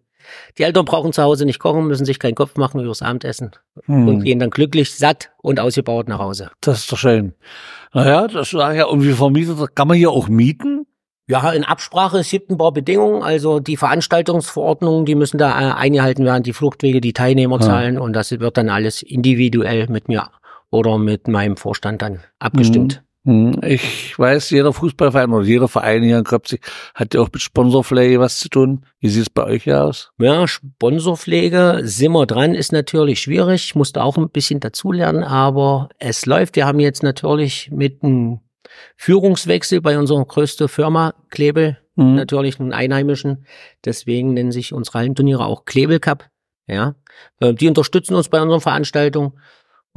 die 0.57 0.63
Eltern 0.63 0.85
brauchen 0.85 1.13
zu 1.13 1.23
Hause 1.23 1.45
nicht 1.45 1.59
kochen, 1.59 1.87
müssen 1.87 2.05
sich 2.05 2.19
keinen 2.19 2.35
Kopf 2.35 2.55
machen 2.57 2.81
übers 2.81 3.01
Abendessen 3.01 3.51
und 3.87 4.07
Hm. 4.07 4.23
gehen 4.23 4.39
dann 4.39 4.49
glücklich, 4.49 4.93
satt 4.93 5.31
und 5.41 5.59
ausgebaut 5.59 6.07
nach 6.07 6.19
Hause. 6.19 6.51
Das 6.61 6.79
ist 6.79 6.91
doch 6.91 6.97
schön. 6.97 7.33
Naja, 7.93 8.27
das 8.27 8.53
war 8.53 8.75
ja, 8.75 8.85
und 8.85 9.03
wie 9.03 9.13
vermietet, 9.13 9.75
kann 9.75 9.87
man 9.87 9.97
hier 9.97 10.11
auch 10.11 10.27
mieten? 10.27 10.85
Ja, 11.29 11.51
in 11.51 11.63
Absprache, 11.63 12.19
es 12.19 12.29
gibt 12.29 12.49
ein 12.51 12.57
paar 12.57 12.71
Bedingungen. 12.73 13.21
Also 13.23 13.59
die 13.59 13.75
Veranstaltungsverordnungen, 13.75 15.05
die 15.05 15.15
müssen 15.15 15.37
da 15.37 15.49
äh, 15.59 15.73
eingehalten 15.73 16.25
werden, 16.25 16.43
die 16.43 16.53
Fluchtwege, 16.53 17.01
die 17.01 17.13
Teilnehmerzahlen 17.13 17.97
und 17.97 18.13
das 18.13 18.31
wird 18.31 18.57
dann 18.57 18.69
alles 18.69 19.01
individuell 19.01 19.87
mit 19.89 20.07
mir 20.09 20.29
oder 20.69 20.97
mit 20.97 21.27
meinem 21.27 21.57
Vorstand 21.57 22.01
dann 22.01 22.21
abgestimmt. 22.39 23.03
Hm, 23.25 23.59
Ich 23.61 24.17
weiß, 24.17 24.51
jeder 24.51 24.71
Fußballverein 24.71 25.31
oder 25.31 25.45
jeder 25.45 25.67
Verein 25.67 26.01
hier 26.01 26.17
in 26.17 26.23
Kröpzig 26.23 26.61
hat 26.95 27.13
ja 27.13 27.19
auch 27.21 27.29
mit 27.31 27.41
Sponsorpflege 27.41 28.19
was 28.21 28.39
zu 28.39 28.47
tun. 28.47 28.85
Wie 29.01 29.09
sieht 29.09 29.23
es 29.23 29.29
bei 29.29 29.43
euch 29.43 29.63
hier 29.63 29.83
aus? 29.83 30.11
Ja, 30.17 30.47
Sponsorpflege, 30.47 31.81
sind 31.83 32.13
wir 32.13 32.25
dran, 32.25 32.55
ist 32.55 32.71
natürlich 32.71 33.19
schwierig. 33.19 33.65
Ich 33.65 33.75
musste 33.75 34.01
auch 34.01 34.17
ein 34.17 34.29
bisschen 34.29 34.61
dazulernen, 34.61 35.23
aber 35.23 35.89
es 35.99 36.25
läuft. 36.25 36.55
Wir 36.55 36.65
haben 36.65 36.79
jetzt 36.79 37.03
natürlich 37.03 37.69
mit 37.71 38.01
einem 38.01 38.39
Führungswechsel 38.95 39.81
bei 39.81 39.97
unserer 39.97 40.25
größten 40.25 40.67
Firma, 40.67 41.13
Klebel, 41.29 41.77
Hm. 41.97 42.15
natürlich 42.15 42.59
einen 42.59 42.73
Einheimischen. 42.73 43.45
Deswegen 43.83 44.33
nennen 44.35 44.51
sich 44.51 44.71
unsere 44.71 44.99
Hallenturniere 44.99 45.45
auch 45.45 45.65
Klebel 45.65 45.99
Cup. 45.99 46.29
Ja, 46.67 46.95
Äh, 47.39 47.53
die 47.55 47.67
unterstützen 47.67 48.13
uns 48.13 48.29
bei 48.29 48.39
unseren 48.41 48.61
Veranstaltungen 48.61 49.33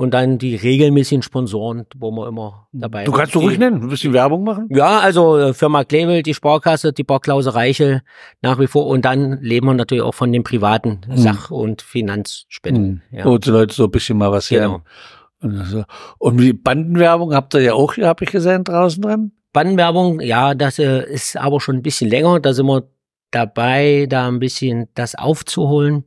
Und 0.00 0.14
dann 0.14 0.38
die 0.38 0.56
regelmäßigen 0.56 1.20
Sponsoren, 1.20 1.84
wo 1.94 2.10
wir 2.10 2.26
immer 2.26 2.68
dabei 2.72 3.04
Du 3.04 3.12
kannst 3.12 3.34
du 3.34 3.40
ruhig 3.40 3.58
nennen, 3.58 3.82
ein 3.82 3.88
bisschen 3.90 4.14
Werbung 4.14 4.44
machen. 4.44 4.66
Ja, 4.70 4.98
also 5.00 5.36
äh, 5.36 5.52
Firma 5.52 5.84
Klewel, 5.84 6.22
die 6.22 6.32
Sparkasse, 6.32 6.94
die 6.94 7.04
Barklause 7.04 7.54
Reichel 7.54 8.00
nach 8.40 8.58
wie 8.58 8.66
vor. 8.66 8.86
Und 8.86 9.04
dann 9.04 9.42
leben 9.42 9.66
wir 9.66 9.74
natürlich 9.74 10.02
auch 10.02 10.14
von 10.14 10.32
den 10.32 10.42
privaten 10.42 11.02
Sach- 11.16 11.50
und 11.50 11.82
Finanzspenden. 11.82 13.02
Ja. 13.10 13.26
Wo 13.26 13.36
die 13.36 13.50
Leute 13.50 13.74
so 13.74 13.84
ein 13.84 13.90
bisschen 13.90 14.16
mal 14.16 14.32
was 14.32 14.48
Genau. 14.48 14.70
her. 14.70 14.82
Und, 15.42 15.84
und 16.18 16.36
die 16.38 16.54
Bandenwerbung 16.54 17.34
habt 17.34 17.52
ihr 17.52 17.60
ja 17.60 17.74
auch 17.74 17.92
hier, 17.92 18.06
habe 18.08 18.24
ich 18.24 18.30
gesehen, 18.30 18.64
draußen 18.64 19.02
dran. 19.02 19.32
Bandenwerbung, 19.52 20.20
ja, 20.22 20.54
das 20.54 20.78
äh, 20.78 21.04
ist 21.12 21.36
aber 21.36 21.60
schon 21.60 21.76
ein 21.76 21.82
bisschen 21.82 22.08
länger. 22.08 22.40
Da 22.40 22.54
sind 22.54 22.64
wir 22.64 22.84
dabei, 23.32 24.06
da 24.08 24.28
ein 24.28 24.38
bisschen 24.38 24.88
das 24.94 25.14
aufzuholen. 25.14 26.04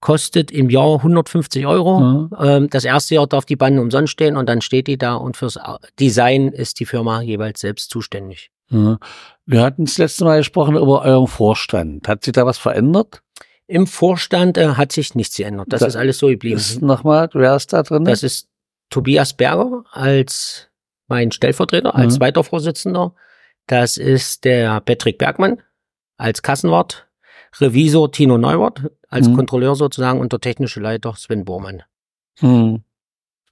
Kostet 0.00 0.50
im 0.52 0.70
Jahr 0.70 0.94
150 0.96 1.66
Euro. 1.66 2.00
Mhm. 2.00 2.30
Ähm, 2.40 2.70
das 2.70 2.84
erste 2.84 3.16
Jahr 3.16 3.26
darf 3.26 3.44
die 3.44 3.56
Bande 3.56 3.82
umsonst 3.82 4.12
stehen 4.12 4.36
und 4.36 4.48
dann 4.48 4.60
steht 4.60 4.86
die 4.86 4.96
da 4.98 5.14
und 5.14 5.36
fürs 5.36 5.58
Design 5.98 6.48
ist 6.48 6.78
die 6.78 6.86
Firma 6.86 7.20
jeweils 7.20 7.60
selbst 7.60 7.90
zuständig. 7.90 8.50
Ja. 8.70 8.98
Wir 9.46 9.62
hatten 9.62 9.86
das 9.86 9.98
letzte 9.98 10.24
Mal 10.24 10.38
gesprochen 10.38 10.76
über 10.76 11.02
euren 11.02 11.26
Vorstand. 11.26 12.06
Hat 12.06 12.22
sich 12.24 12.32
da 12.34 12.46
was 12.46 12.58
verändert? 12.58 13.22
Im 13.66 13.86
Vorstand 13.86 14.56
äh, 14.56 14.68
hat 14.74 14.92
sich 14.92 15.14
nichts 15.14 15.36
geändert. 15.36 15.66
Das 15.70 15.80
Da- 15.80 15.86
ist 15.86 15.96
alles 15.96 16.18
so 16.18 16.28
geblieben. 16.28 16.60
Nochmal, 16.80 17.28
wer 17.32 17.56
ist 17.56 17.72
da 17.72 17.82
drin? 17.82 18.04
Das 18.04 18.22
ist 18.22 18.48
Tobias 18.90 19.32
Berger 19.34 19.84
als 19.90 20.68
mein 21.08 21.32
Stellvertreter, 21.32 21.94
als 21.94 22.14
Mhm. 22.14 22.18
zweiter 22.18 22.44
Vorsitzender. 22.44 23.14
Das 23.66 23.96
ist 23.96 24.44
der 24.44 24.80
Patrick 24.80 25.18
Bergmann 25.18 25.60
als 26.18 26.42
Kassenwart. 26.42 27.07
Revisor 27.60 28.10
Tino 28.12 28.38
Neuwart 28.38 28.90
als 29.08 29.28
Mhm. 29.28 29.36
Kontrolleur 29.36 29.74
sozusagen 29.74 30.20
und 30.20 30.32
der 30.32 30.40
technische 30.40 30.80
Leiter 30.80 31.14
Sven 31.16 31.44
Bormann. 31.44 31.82
hm. 32.40 32.82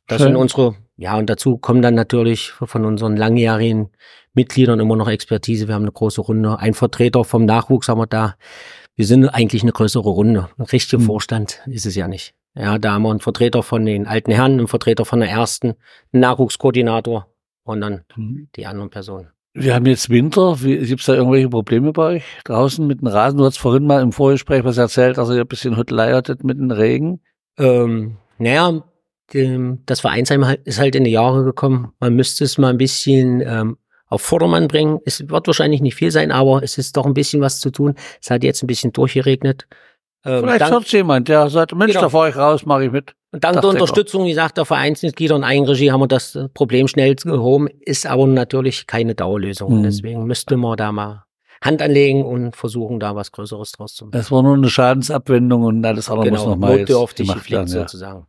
Das 0.09 0.19
Schön. 0.19 0.29
sind 0.29 0.37
unsere, 0.37 0.77
ja, 0.97 1.19
und 1.19 1.29
dazu 1.29 1.59
kommen 1.59 1.83
dann 1.83 1.95
natürlich 1.97 2.53
von 2.53 2.85
unseren 2.85 3.17
langjährigen 3.17 3.89
Mitgliedern 4.35 4.79
immer 4.79 4.95
noch 4.95 5.09
Expertise. 5.09 5.67
Wir 5.67 5.75
haben 5.75 5.83
eine 5.83 5.91
große 5.91 6.21
Runde. 6.21 6.61
Ein 6.61 6.75
Vertreter 6.75 7.25
vom 7.25 7.45
Nachwuchs 7.45 7.89
haben 7.89 7.99
wir 7.99 8.07
da. 8.07 8.37
Wir 8.95 9.05
sind 9.05 9.29
eigentlich 9.29 9.63
eine 9.63 9.73
größere 9.73 10.09
Runde. 10.09 10.49
Ein 10.59 10.65
richtiger 10.67 10.99
Hm. 11.01 11.07
Vorstand 11.07 11.61
ist 11.67 11.87
es 11.87 11.97
ja 11.97 12.07
nicht. 12.07 12.35
Ja, 12.55 12.79
da 12.79 12.93
haben 12.93 13.03
wir 13.03 13.11
einen 13.11 13.19
Vertreter 13.21 13.65
von 13.65 13.85
den 13.85 14.07
alten 14.07 14.31
Herren, 14.31 14.53
einen 14.53 14.69
Vertreter 14.69 15.05
von 15.05 15.19
der 15.19 15.29
ersten, 15.29 15.75
einen 16.13 16.21
Nachwuchskoordinator 16.21 17.27
und 17.65 17.81
dann 17.81 18.05
die 18.55 18.67
anderen 18.67 18.91
Personen. 18.91 19.29
Wir 19.59 19.75
haben 19.75 19.87
jetzt 19.87 20.11
Winter. 20.11 20.57
Gibt 20.63 21.01
es 21.01 21.07
da 21.07 21.15
irgendwelche 21.15 21.49
Probleme 21.49 21.93
bei 21.93 22.17
euch 22.17 22.25
draußen 22.45 22.87
mit 22.87 23.01
dem 23.01 23.09
Rasen? 23.09 23.39
Du 23.39 23.45
hast 23.47 23.57
vorhin 23.59 23.87
mal 23.87 24.03
im 24.03 24.13
Vorgespräch 24.13 24.65
was 24.65 24.77
erzählt, 24.77 25.17
dass 25.17 25.31
ihr 25.31 25.41
ein 25.41 25.47
bisschen 25.47 25.77
Hüttelei 25.77 26.13
hattet 26.13 26.45
mit 26.45 26.59
dem 26.59 26.71
Regen. 26.71 27.21
Ähm, 27.59 28.19
naja, 28.39 28.83
das 29.33 30.01
Vereinsheim 30.01 30.45
halt- 30.47 30.61
ist 30.67 30.79
halt 30.79 30.95
in 30.95 31.05
die 31.05 31.11
Jahre 31.11 31.43
gekommen. 31.43 31.93
Man 32.01 32.15
müsste 32.15 32.45
es 32.45 32.59
mal 32.59 32.69
ein 32.69 32.77
bisschen 32.79 33.41
ähm, 33.41 33.79
auf 34.09 34.21
Vordermann 34.23 34.69
bringen. 34.69 34.99
Es 35.05 35.29
wird 35.29 35.47
wahrscheinlich 35.47 35.81
nicht 35.81 35.95
viel 35.97 36.11
sein, 36.11 36.31
aber 36.33 36.63
es 36.63 36.77
ist 36.79 36.97
doch 36.97 37.07
ein 37.07 37.15
bisschen 37.15 37.41
was 37.41 37.59
zu 37.61 37.71
tun. 37.71 37.95
Es 38.23 38.31
hat 38.31 38.45
jetzt 38.45 38.63
ein 38.63 38.67
bisschen 38.69 38.93
durchgeregnet. 38.93 39.67
Ähm, 40.25 40.41
Vielleicht 40.45 40.71
hört 40.71 40.93
jemand, 40.93 41.29
der 41.29 41.49
sagt, 41.51 41.75
Mensch, 41.75 41.93
Genau. 41.93 42.03
da 42.03 42.09
fahre 42.11 42.29
ich 42.29 42.37
raus, 42.37 42.67
mache 42.67 42.85
ich 42.85 42.93
mit. 42.93 43.15
Und 43.37 43.45
dank 43.45 43.61
der 43.61 43.69
Unterstützung, 43.69 44.25
wie 44.25 44.31
gesagt, 44.31 44.57
der 44.57 44.65
Vereinsmitglieder 44.65 45.35
und 45.35 45.45
Eigenregie 45.45 45.93
haben 45.93 46.01
wir 46.01 46.09
das 46.09 46.39
Problem 46.55 46.89
schnell 46.89 47.15
gehoben, 47.15 47.69
ist 47.81 48.07
aber 48.07 48.27
natürlich 48.27 48.87
keine 48.87 49.15
Dauerlösung. 49.15 49.79
Mhm. 49.79 49.83
Deswegen 49.83 50.25
müsste 50.25 50.57
man 50.57 50.77
da 50.79 50.91
mal 50.91 51.25
Hand 51.63 51.83
anlegen 51.83 52.25
und 52.25 52.57
versuchen, 52.57 52.99
da 52.99 53.15
was 53.15 53.33
Größeres 53.33 53.73
draus 53.73 53.95
zu 53.95 54.07
machen. 54.07 54.13
Das 54.13 54.31
war 54.31 54.43
nur 54.43 54.55
eine 54.55 54.71
Schadensabwendung 54.71 55.65
und 55.65 55.85
alles 55.85 56.09
andere 56.09 56.31
muss 56.31 56.41
Genau, 56.41 56.51
nochmal 56.53 56.79
jetzt 56.79 56.89
notdürftig 56.89 57.29
gemacht 57.29 57.51
werden. 57.51 57.69
Ja. 57.69 57.81
sozusagen. 57.81 58.27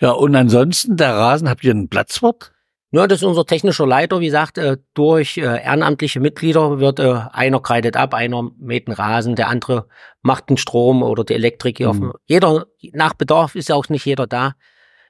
ja, 0.00 0.12
und 0.12 0.34
ansonsten, 0.34 0.96
der 0.96 1.14
Rasen, 1.14 1.48
habt 1.48 1.62
ihr 1.62 1.72
einen 1.72 1.88
Platzwart? 1.88 2.52
Ja, 2.90 3.06
das 3.06 3.18
ist 3.20 3.24
unser 3.24 3.44
technischer 3.44 3.86
Leiter. 3.86 4.20
Wie 4.20 4.26
gesagt, 4.26 4.56
äh, 4.56 4.78
durch 4.94 5.36
äh, 5.36 5.42
ehrenamtliche 5.42 6.20
Mitglieder 6.20 6.80
wird 6.80 6.98
äh, 7.00 7.20
einer 7.32 7.60
kreidet 7.60 7.96
ab, 7.98 8.14
einer 8.14 8.50
mäht 8.58 8.88
den 8.88 8.94
Rasen, 8.94 9.36
der 9.36 9.48
andere 9.48 9.86
macht 10.22 10.48
den 10.48 10.56
Strom 10.56 11.02
oder 11.02 11.22
die 11.22 11.34
Elektrik 11.34 11.76
hier 11.76 11.90
auf 11.90 11.96
Mhm. 11.96 12.00
dem. 12.00 12.12
Jeder, 12.26 12.66
nach 12.94 13.12
Bedarf 13.14 13.54
ist 13.54 13.68
ja 13.68 13.74
auch 13.74 13.88
nicht 13.90 14.06
jeder 14.06 14.26
da. 14.26 14.54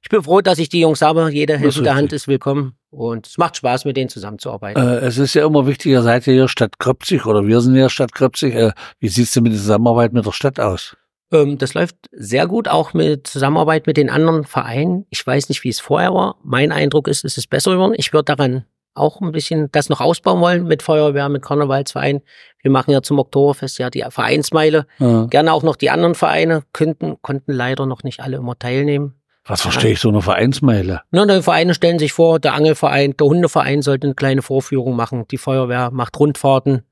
Ich 0.03 0.09
bin 0.09 0.23
froh, 0.23 0.41
dass 0.41 0.59
ich 0.59 0.69
die 0.69 0.81
Jungs 0.81 1.03
habe. 1.03 1.31
Jede 1.33 1.57
helfende 1.57 1.95
Hand 1.95 2.13
ist 2.13 2.27
willkommen 2.29 2.77
und 2.91 3.27
es 3.29 3.39
macht 3.39 3.57
Spaß, 3.57 3.85
mit 3.85 3.97
denen 3.97 4.09
zusammenzuarbeiten. 4.09 4.81
Äh, 4.83 4.97
es 5.07 5.19
ist 5.19 5.35
ja 5.35 5.47
immer 5.47 5.67
wichtig, 5.69 5.87
ihr 5.93 6.03
seid 6.03 6.27
ja 6.27 6.33
hier 6.33 6.49
Stadt 6.49 6.81
Kröpzig 6.81 7.27
oder 7.27 7.47
wir 7.47 7.61
sind 7.61 7.77
ja 7.77 7.89
Stadt 7.89 8.13
Kröpzig. 8.13 8.55
Äh, 8.55 8.73
wie 8.99 9.09
sieht's 9.09 9.33
denn 9.33 9.45
mit 9.45 9.53
der 9.53 9.61
Zusammenarbeit 9.61 10.13
mit 10.13 10.27
der 10.27 10.33
Stadt 10.33 10.59
aus? 10.59 10.97
Ähm, 11.33 11.59
das 11.59 11.75
läuft 11.75 11.97
sehr 12.13 12.47
gut, 12.47 12.69
auch 12.69 12.95
mit 12.95 13.27
Zusammenarbeit 13.27 13.87
mit 13.87 13.97
den 13.97 14.11
anderen 14.11 14.45
Vereinen. 14.45 15.07
Ich 15.11 15.27
weiß 15.27 15.49
nicht, 15.49 15.65
wie 15.65 15.69
es 15.69 15.81
vorher 15.81 16.15
war. 16.15 16.37
Mein 16.43 16.73
Eindruck 16.73 17.09
ist, 17.09 17.25
es 17.25 17.37
ist 17.39 17.51
besser 17.51 17.73
geworden. 17.73 17.95
Ich 17.97 18.13
würde 18.13 18.25
daran 18.25 18.65
auch 18.95 19.21
ein 19.21 19.33
bisschen 19.33 19.71
das 19.71 19.89
noch 19.89 20.01
ausbauen 20.01 20.41
wollen 20.41 20.65
mit 20.67 20.83
Feuerwehr, 20.83 21.29
mit 21.29 21.43
Karnevalsverein. 21.43 22.21
Wir 22.63 22.71
machen 22.71 22.91
ja 22.91 23.01
zum 23.03 23.19
Oktoberfest 23.19 23.79
ja 23.79 23.91
die 23.91 24.05
Vereinsmeile. 24.09 24.87
Äh, 24.99 25.27
Gerne 25.29 25.53
auch 25.53 25.63
noch 25.63 25.77
die 25.77 25.91
anderen 25.91 26.15
Vereine 26.15 26.63
könnten, 26.73 27.17
konnten 27.23 27.53
leider 27.53 27.87
noch 27.87 28.03
nicht 28.03 28.21
alle 28.21 28.39
immer 28.39 28.59
teilnehmen. 28.59 29.15
was 29.45 29.63
verstehe 29.63 29.93
ich 29.93 30.01
so 30.01 30.09
eine 30.09 30.21
Vereinsmeile? 30.21 31.03
Na, 31.11 31.27
die 31.27 31.43
Vereine 31.43 31.75
stellen 31.75 31.99
sich 31.99 32.13
vor, 32.13 32.41
der 32.41 32.55
Angelverein, 32.55 33.17
der 33.17 33.27
Hundeverein 33.29 33.83
sollte 33.83 34.09
eine 34.09 34.15
kleine 34.15 34.43
Vorführung 34.43 34.97
machen. 34.97 35.27
Die 35.31 35.39
Feuerwehr 35.39 35.91
macht 35.93 36.19
Rundfahrten. 36.19 36.83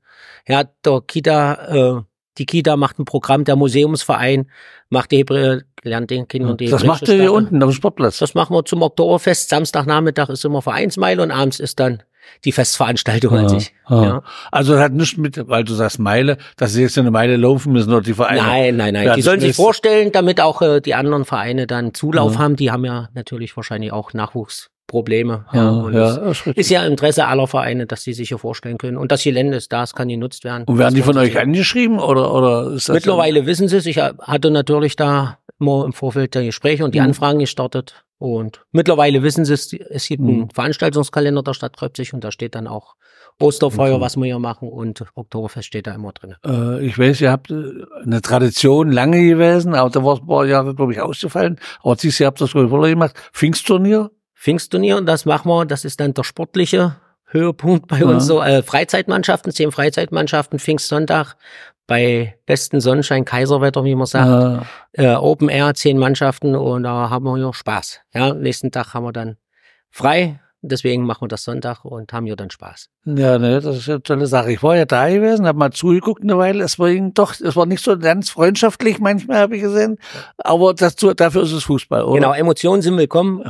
Ja, 0.47 0.63
der 0.63 1.01
Kita, 1.05 1.97
äh, 1.97 2.01
die 2.37 2.45
Kita 2.45 2.75
macht 2.77 2.99
ein 2.99 3.05
Programm, 3.05 3.43
der 3.43 3.55
Museumsverein 3.55 4.49
macht 4.89 5.11
die 5.11 5.17
Hebräer, 5.17 5.61
lernt 5.83 6.09
den 6.11 6.27
Kindern 6.27 6.57
die 6.57 6.67
Das 6.69 6.83
macht 6.83 7.07
ihr 7.07 7.15
hier 7.15 7.33
unten 7.33 7.61
am 7.63 7.71
Sportplatz. 7.71 8.19
Das 8.19 8.33
machen 8.33 8.55
wir 8.55 8.63
zum 8.65 8.81
Oktoberfest. 8.81 9.49
Samstagnachmittag 9.49 10.29
ist 10.29 10.45
immer 10.45 10.61
Vereinsmeile 10.61 11.21
und 11.23 11.31
abends 11.31 11.59
ist 11.59 11.79
dann 11.79 12.03
die 12.43 12.51
Festveranstaltung 12.51 13.33
an 13.37 13.47
sich. 13.49 13.73
ja. 13.89 14.03
Ja. 14.03 14.23
Also 14.51 14.73
das 14.73 14.81
hat 14.81 14.91
nichts 14.91 15.15
mit, 15.17 15.47
weil 15.47 15.63
du 15.63 15.73
sagst 15.73 15.97
Meile, 15.99 16.37
dass 16.57 16.73
sie 16.73 16.81
jetzt 16.81 16.97
eine 16.97 17.09
Meile 17.09 17.37
laufen 17.37 17.71
müssen 17.71 17.89
oder 17.91 18.01
die 18.01 18.13
Vereine. 18.13 18.41
Nein, 18.41 18.75
nein, 18.75 18.93
nein. 18.93 19.05
Ja, 19.07 19.15
die 19.15 19.21
sollen 19.21 19.39
sich 19.39 19.55
vorstellen, 19.55 20.11
damit 20.11 20.41
auch 20.41 20.61
äh, 20.61 20.81
die 20.81 20.93
anderen 20.93 21.23
Vereine 21.23 21.67
dann 21.67 21.93
Zulauf 21.93 22.33
Ja. 22.33 22.39
haben. 22.39 22.55
Die 22.57 22.69
haben 22.69 22.83
ja 22.83 23.07
natürlich 23.13 23.55
wahrscheinlich 23.55 23.93
auch 23.93 24.13
Nachwuchsprobleme. 24.87 25.45
Ja, 25.53 25.89
Ja, 25.89 25.91
ja, 25.91 26.29
es 26.31 26.45
ist 26.47 26.69
ja 26.69 26.83
im 26.85 26.91
Interesse 26.91 27.27
aller 27.27 27.47
Vereine, 27.47 27.85
dass 27.85 28.03
sie 28.03 28.13
sich 28.13 28.29
hier 28.29 28.37
vorstellen 28.37 28.77
können. 28.77 28.97
Und 28.97 29.11
das 29.11 29.23
Gelände 29.23 29.57
ist 29.57 29.71
da, 29.71 29.83
es 29.83 29.93
kann 29.93 30.07
genutzt 30.07 30.43
werden. 30.43 30.63
Und 30.65 30.77
werden 30.77 30.95
die 30.95 31.01
von 31.01 31.17
euch 31.17 31.37
angeschrieben 31.37 31.99
oder, 31.99 32.33
oder 32.33 32.71
ist 32.73 32.89
das 32.89 32.93
Mittlerweile 32.95 33.45
wissen 33.45 33.67
sie 33.67 33.77
es. 33.77 33.85
Ich 33.85 33.97
hatte 33.99 34.51
natürlich 34.51 34.95
da 34.95 35.37
immer 35.59 35.85
im 35.85 35.93
Vorfeld 35.93 36.35
der 36.35 36.43
Gespräche 36.43 36.83
und 36.85 36.93
die 36.95 36.99
Mhm. 36.99 37.07
Anfragen 37.07 37.39
gestartet. 37.39 38.03
Und 38.19 38.61
mittlerweile 38.71 39.21
wissen 39.23 39.45
sie 39.45 39.53
es. 39.53 39.71
Es 39.73 40.07
gibt 40.07 40.23
Mhm. 40.23 40.29
einen 40.29 40.49
Veranstaltungskalender 40.49 41.43
der 41.43 41.53
Stadt 41.53 41.77
Kröpzig 41.77 42.13
und 42.13 42.23
da 42.23 42.31
steht 42.31 42.55
dann 42.55 42.67
auch 42.67 42.95
Osterfeuer, 43.39 43.95
Okay. 43.95 44.01
was 44.01 44.17
wir 44.17 44.25
hier 44.25 44.39
machen 44.39 44.67
und 44.67 45.03
Oktoberfest 45.13 45.67
steht 45.67 45.85
da 45.85 45.93
immer 45.93 46.11
drin. 46.11 46.33
Äh, 46.43 46.83
ich 46.83 46.97
weiß, 46.97 47.21
ihr 47.21 47.29
habt 47.29 47.51
äh, 47.51 47.55
eine 48.03 48.23
Tradition 48.23 48.91
lange 48.91 49.23
gewesen, 49.23 49.75
aber 49.75 49.91
da 49.91 50.03
war 50.03 50.15
es 50.15 50.21
ein 50.21 50.25
paar 50.25 50.45
Jahre, 50.47 50.73
glaube 50.73 50.93
ich, 50.93 50.99
ausgefallen. 51.01 51.59
Aber 51.83 51.95
dieses 51.95 52.17
Jahr 52.17 52.29
habt 52.31 52.41
ihr 52.41 52.45
das, 52.47 52.55
wieder 52.55 52.89
gemacht. 52.89 53.13
Pfingstturnier? 53.33 54.09
Pfingstturnier, 54.39 55.01
das 55.01 55.25
machen 55.25 55.49
wir, 55.49 55.65
das 55.65 55.83
ist 55.85 55.99
dann 55.99 56.13
der 56.13 56.23
sportliche 56.23 56.95
Höhepunkt 57.25 57.87
bei 57.87 57.99
Ja. 57.99 58.05
uns. 58.05 58.25
So 58.25 58.41
äh, 58.41 58.61
Freizeitmannschaften, 58.63 59.51
zehn 59.51 59.71
Freizeitmannschaften, 59.71 60.59
Pfingstsonntag 60.59 61.35
bei 61.87 62.37
bestem 62.45 62.79
Sonnenschein, 62.79 63.25
Kaiserwetter, 63.25 63.83
wie 63.83 63.95
man 63.95 64.05
sagt. 64.07 64.65
Äh, 64.93 65.03
Äh, 65.03 65.15
Open 65.15 65.49
Air, 65.49 65.73
zehn 65.73 65.97
Mannschaften 65.97 66.55
und 66.55 66.83
da 66.83 67.09
haben 67.09 67.25
wir 67.25 67.37
ja 67.37 67.53
Spaß. 67.53 68.01
Ja, 68.13 68.33
nächsten 68.33 68.71
Tag 68.71 68.93
haben 68.93 69.03
wir 69.05 69.11
dann 69.13 69.37
frei. 69.89 70.39
Deswegen 70.67 71.05
machen 71.05 71.23
wir 71.23 71.27
das 71.27 71.43
Sonntag 71.43 71.85
und 71.85 72.11
haben 72.13 72.27
ja 72.27 72.35
dann 72.35 72.49
Spaß. 72.49 72.89
ja, 73.05 73.37
ne, 73.39 73.59
das 73.59 73.77
ist 73.77 73.89
eine 73.89 74.03
tolle 74.03 74.27
Sache. 74.27 74.51
Ich 74.51 74.63
war 74.63 74.75
ja 74.75 74.85
da 74.85 75.09
gewesen, 75.09 75.45
habe 75.47 75.57
mal 75.57 75.71
zugeguckt 75.71 76.23
eine 76.23 76.37
Weile. 76.37 76.63
Es 76.63 76.77
war 76.79 76.89
doch, 77.13 77.33
es 77.39 77.55
war 77.55 77.65
nicht 77.65 77.83
so 77.83 77.97
ganz 77.97 78.29
freundschaftlich 78.29 78.99
manchmal, 78.99 79.39
habe 79.39 79.55
ich 79.55 79.61
gesehen. 79.61 79.97
Aber 80.37 80.73
dazu, 80.73 81.13
dafür 81.13 81.43
ist 81.43 81.51
es 81.51 81.63
Fußball, 81.63 82.03
oder? 82.03 82.15
Genau, 82.15 82.33
Emotionen 82.33 82.81
sind 82.81 82.97
willkommen. 82.97 83.43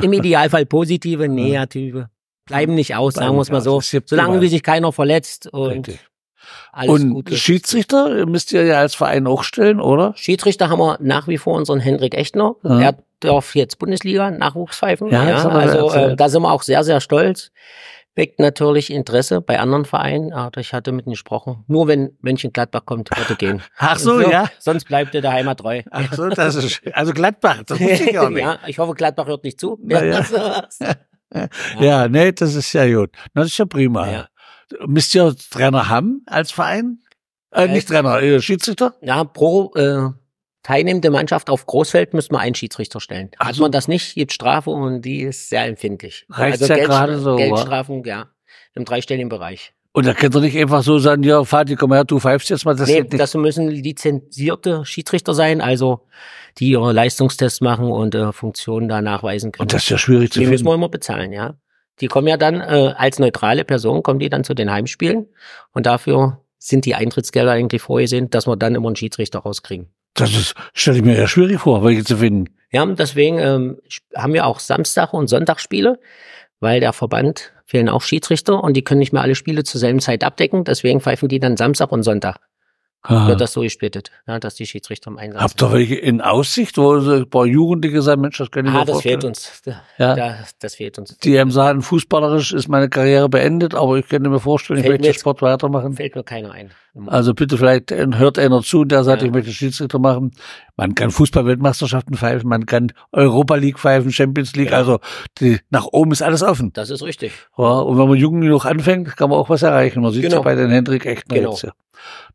Im 0.00 0.12
Idealfall 0.12 0.66
positive, 0.66 1.28
negative. 1.28 2.08
Bleiben 2.46 2.74
nicht 2.74 2.96
aus, 2.96 3.14
sagen 3.14 3.36
wir 3.36 3.42
es 3.42 3.50
mal 3.50 3.60
so. 3.60 3.80
Solange 3.80 4.40
wie 4.40 4.48
sich 4.48 4.62
keiner 4.62 4.92
verletzt 4.92 5.46
und 5.52 5.88
Richtig. 5.88 6.00
Alles 6.72 6.90
Und 6.90 7.10
gut 7.10 7.30
ist. 7.30 7.38
Schiedsrichter 7.38 8.26
müsst 8.26 8.52
ihr 8.52 8.64
ja 8.64 8.78
als 8.78 8.94
Verein 8.94 9.26
auch 9.26 9.42
stellen, 9.42 9.80
oder? 9.80 10.12
Schiedsrichter 10.16 10.68
haben 10.68 10.78
wir 10.78 10.98
nach 11.00 11.28
wie 11.28 11.38
vor 11.38 11.54
unseren 11.56 11.80
Hendrik 11.80 12.14
Echtner. 12.14 12.56
Ja. 12.62 12.80
Er 12.80 12.98
darf 13.20 13.54
jetzt 13.54 13.78
Bundesliga 13.78 14.30
Nachwuchspfeifen. 14.30 15.08
Ja, 15.10 15.24
er 15.24 15.50
also 15.50 15.92
äh, 15.92 16.16
da 16.16 16.28
sind 16.28 16.42
wir 16.42 16.52
auch 16.52 16.62
sehr, 16.62 16.84
sehr 16.84 17.00
stolz. 17.00 17.50
Weckt 18.14 18.40
natürlich 18.40 18.92
Interesse 18.92 19.40
bei 19.40 19.58
anderen 19.58 19.86
Vereinen. 19.86 20.34
Aber 20.34 20.60
ich 20.60 20.74
hatte 20.74 20.92
mit 20.92 21.06
ihm 21.06 21.12
gesprochen. 21.12 21.64
Nur 21.66 21.88
wenn 21.88 22.16
Mönchengladbach 22.20 22.84
kommt, 22.84 23.10
wird 23.16 23.30
er 23.30 23.36
gehen. 23.36 23.62
Ach 23.78 23.98
so, 23.98 24.20
ja. 24.20 24.50
Sonst 24.58 24.84
bleibt 24.84 25.14
er 25.14 25.22
der 25.22 25.32
Heimat 25.32 25.60
treu. 25.60 25.82
Ach 25.90 26.12
so, 26.12 26.28
das 26.28 26.56
ist, 26.56 26.82
also 26.92 27.12
Gladbach, 27.12 27.62
das 27.66 27.80
wusste 27.80 28.10
ich 28.10 28.18
auch 28.18 28.28
nicht. 28.30 28.42
ja, 28.42 28.58
ich 28.66 28.78
hoffe, 28.78 28.92
Gladbach 28.94 29.26
hört 29.26 29.44
nicht 29.44 29.58
zu. 29.58 29.78
Na 29.82 30.04
ja. 30.04 30.24
Ja, 31.80 32.08
nee, 32.08 32.30
das 32.32 32.54
ist 32.54 32.74
ja 32.74 32.86
gut. 32.86 33.10
Das 33.32 33.46
ist 33.46 33.56
ja 33.56 33.64
prima. 33.64 34.10
Ja. 34.10 34.28
Müsst 34.86 35.14
ihr 35.14 35.34
Trainer 35.50 35.88
haben 35.88 36.22
als 36.26 36.50
Verein? 36.52 36.98
Äh, 37.52 37.68
nicht 37.68 37.88
Trainer, 37.88 38.20
äh, 38.22 38.40
Schiedsrichter? 38.40 38.94
Ja, 39.02 39.24
pro, 39.24 39.72
äh, 39.74 40.08
teilnehmende 40.62 41.10
Mannschaft 41.10 41.50
auf 41.50 41.66
Großfeld 41.66 42.14
müssen 42.14 42.32
wir 42.32 42.38
einen 42.40 42.54
Schiedsrichter 42.54 43.00
stellen. 43.00 43.30
Hat 43.38 43.48
Also- 43.48 43.62
man 43.62 43.72
das 43.72 43.88
nicht, 43.88 44.14
gibt 44.14 44.32
Strafe 44.32 44.70
und 44.70 45.02
die 45.02 45.22
ist 45.22 45.48
sehr 45.48 45.64
empfindlich. 45.66 46.24
Also 46.30 46.42
Reicht's 46.42 46.68
ja 46.68 46.76
gerade 46.76 47.18
so? 47.18 47.36
Geldstrafen, 47.36 48.04
ja, 48.04 48.28
im 48.74 48.84
dreistelligen 48.84 49.28
Bereich. 49.28 49.72
Und 49.94 50.06
da 50.06 50.14
könnt 50.14 50.34
ihr 50.34 50.40
nicht 50.40 50.56
einfach 50.56 50.82
so 50.82 50.98
sagen, 50.98 51.22
ja, 51.22 51.44
Vati, 51.44 51.76
komm 51.76 51.92
her, 51.92 52.04
du 52.04 52.18
pfeifst 52.18 52.48
jetzt 52.48 52.64
mal. 52.64 52.74
Das 52.74 52.88
nee, 52.88 53.02
das 53.02 53.34
müssen 53.34 53.68
lizenzierte 53.68 54.86
Schiedsrichter 54.86 55.34
sein, 55.34 55.60
also 55.60 56.06
die 56.58 56.70
ihre 56.70 56.92
Leistungstests 56.92 57.60
machen 57.60 57.90
und 57.90 58.14
äh, 58.14 58.32
Funktionen 58.32 58.88
da 58.88 59.02
nachweisen 59.02 59.52
können. 59.52 59.62
Und 59.64 59.74
das 59.74 59.82
ist 59.82 59.90
ja 59.90 59.98
schwierig 59.98 60.32
zu 60.32 60.38
die 60.38 60.46
müssen 60.46 60.58
finden. 60.60 60.70
wir 60.70 60.74
immer 60.76 60.88
bezahlen, 60.88 61.32
ja. 61.32 61.56
Die 62.02 62.08
kommen 62.08 62.26
ja 62.26 62.36
dann 62.36 62.60
äh, 62.60 62.94
als 62.96 63.18
neutrale 63.18 63.64
Person, 63.64 64.02
kommen 64.02 64.18
die 64.18 64.28
dann 64.28 64.44
zu 64.44 64.54
den 64.54 64.70
Heimspielen 64.70 65.28
und 65.72 65.86
dafür 65.86 66.40
sind 66.58 66.84
die 66.84 66.94
Eintrittsgelder 66.94 67.52
eigentlich 67.52 67.82
vorgesehen, 67.82 68.28
dass 68.28 68.46
wir 68.46 68.56
dann 68.56 68.74
immer 68.74 68.88
einen 68.88 68.96
Schiedsrichter 68.96 69.38
rauskriegen. 69.38 69.88
Das 70.14 70.30
ist, 70.32 70.54
stelle 70.74 70.98
ich 70.98 71.04
mir 71.04 71.16
ja 71.16 71.26
schwierig 71.26 71.60
vor, 71.60 71.82
welche 71.84 72.04
zu 72.04 72.18
finden. 72.18 72.54
Ja, 72.70 72.84
deswegen 72.84 73.38
ähm, 73.38 73.78
haben 74.14 74.32
wir 74.32 74.46
auch 74.46 74.58
Samstag- 74.58 75.14
und 75.14 75.28
Sonntagsspiele, 75.28 75.98
weil 76.60 76.80
der 76.80 76.92
Verband 76.92 77.52
fehlen 77.64 77.88
auch 77.88 78.02
Schiedsrichter 78.02 78.62
und 78.62 78.76
die 78.76 78.82
können 78.82 78.98
nicht 78.98 79.12
mehr 79.12 79.22
alle 79.22 79.34
Spiele 79.34 79.64
zur 79.64 79.80
selben 79.80 80.00
Zeit 80.00 80.24
abdecken. 80.24 80.64
Deswegen 80.64 81.00
pfeifen 81.00 81.28
die 81.28 81.38
dann 81.38 81.56
Samstag 81.56 81.92
und 81.92 82.02
Sonntag. 82.02 82.36
Aha. 83.04 83.26
Wird 83.28 83.40
das 83.40 83.52
so 83.52 83.62
gesplittet, 83.62 84.12
ja, 84.28 84.38
dass 84.38 84.54
die 84.54 84.64
Schiedsrichter 84.64 85.10
im 85.10 85.18
Einsatz 85.18 85.42
Habt 85.42 85.60
ihr 85.62 85.72
welche 85.72 85.96
in 85.96 86.20
Aussicht, 86.20 86.78
wo 86.78 86.92
ein 86.94 87.28
paar 87.28 87.46
Jugendliche 87.46 88.00
sagen, 88.00 88.20
Mensch, 88.20 88.38
das 88.38 88.50
kann 88.52 88.64
ich 88.64 88.70
Ah, 88.70 88.74
mir 88.78 88.84
das 88.84 88.92
vorstellen. 88.92 89.20
fehlt 89.20 89.24
uns. 89.24 89.62
Ja. 89.98 90.14
da, 90.14 90.36
das 90.60 90.74
fehlt 90.76 90.98
uns. 91.00 91.18
Die 91.18 91.36
einem 91.36 91.50
sagen, 91.50 91.82
fußballerisch 91.82 92.52
ist 92.52 92.68
meine 92.68 92.88
Karriere 92.88 93.28
beendet, 93.28 93.74
aber 93.74 93.96
ich 93.96 94.08
könnte 94.08 94.30
mir 94.30 94.38
vorstellen, 94.38 94.78
ich 94.78 94.82
Fällt 94.84 94.92
möchte 94.94 95.02
mir 95.02 95.08
jetzt- 95.08 95.20
Sport 95.20 95.42
weitermachen. 95.42 95.94
Fällt 95.94 96.14
mir 96.14 96.22
keiner 96.22 96.52
ein. 96.52 96.70
Also 97.06 97.34
bitte 97.34 97.56
vielleicht 97.58 97.90
äh, 97.90 98.06
hört 98.14 98.38
einer 98.38 98.62
zu, 98.62 98.84
der 98.84 99.02
sagt, 99.02 99.22
Ja. 99.22 99.26
ich 99.28 99.34
möchte 99.34 99.50
Schiedsrichter 99.52 99.98
machen. 99.98 100.30
Man 100.76 100.94
kann 100.94 101.10
Fußball-Weltmeisterschaften 101.10 102.16
pfeifen, 102.16 102.48
man 102.48 102.66
kann 102.66 102.92
Europa 103.12 103.56
League 103.56 103.78
pfeifen, 103.78 104.12
Champions 104.12 104.54
League. 104.54 104.70
Ja. 104.70 104.76
Also 104.76 105.00
die, 105.40 105.58
nach 105.70 105.86
oben 105.90 106.12
ist 106.12 106.22
alles 106.22 106.42
offen. 106.42 106.72
Das 106.74 106.90
ist 106.90 107.02
richtig. 107.02 107.32
Ja, 107.58 107.64
und 107.80 107.98
wenn 107.98 108.08
man 108.08 108.16
jung 108.18 108.40
genug 108.42 108.64
anfängt, 108.64 109.16
kann 109.16 109.30
man 109.30 109.38
auch 109.38 109.48
was 109.48 109.62
erreichen. 109.62 110.02
Man 110.02 110.12
sieht 110.12 110.22
Genau. 110.22 110.36
ja 110.36 110.42
bei 110.42 110.54
den 110.54 110.70
Hendrik 110.70 111.04
echt 111.06 111.28
Genau. 111.28 111.50
jetzt. 111.50 111.62
Ja. 111.62 111.72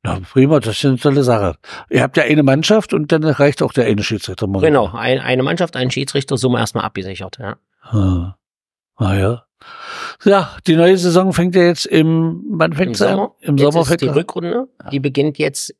Na, 0.03 0.19
prima, 0.19 0.59
das 0.59 0.77
ist 0.77 0.85
eine 0.85 0.97
tolle 0.97 1.23
Sache. 1.23 1.55
Ihr 1.89 2.01
habt 2.01 2.17
ja 2.17 2.23
eine 2.23 2.43
Mannschaft 2.43 2.93
und 2.93 3.11
dann 3.11 3.23
reicht 3.23 3.61
auch 3.61 3.73
der 3.73 3.85
eine 3.85 4.03
Schiedsrichter. 4.03 4.47
momentan. 4.47 4.73
Genau, 4.73 4.91
ein, 4.93 5.19
eine 5.19 5.43
Mannschaft, 5.43 5.75
ein 5.75 5.91
Schiedsrichter, 5.91 6.37
wir 6.53 6.59
erstmal 6.59 6.85
abgesichert. 6.85 7.37
Ja. 7.39 7.57
Ah. 7.81 8.37
ah 8.95 9.15
ja. 9.15 9.43
Ja, 10.23 10.55
die 10.67 10.75
neue 10.75 10.97
Saison 10.97 11.33
fängt 11.33 11.55
ja 11.55 11.63
jetzt 11.63 11.85
im, 11.85 12.43
wann 12.49 12.73
fängt 12.73 12.89
Im? 12.89 12.95
Sommer. 12.95 13.35
Im 13.39 13.57
jetzt 13.57 13.65
Sommer 13.65 13.81
ist 13.81 13.87
fängt 13.87 14.01
die. 14.01 14.07
Rückrunde. 14.07 14.67
Die 14.91 14.99
beginnt 14.99 15.37
jetzt 15.37 15.75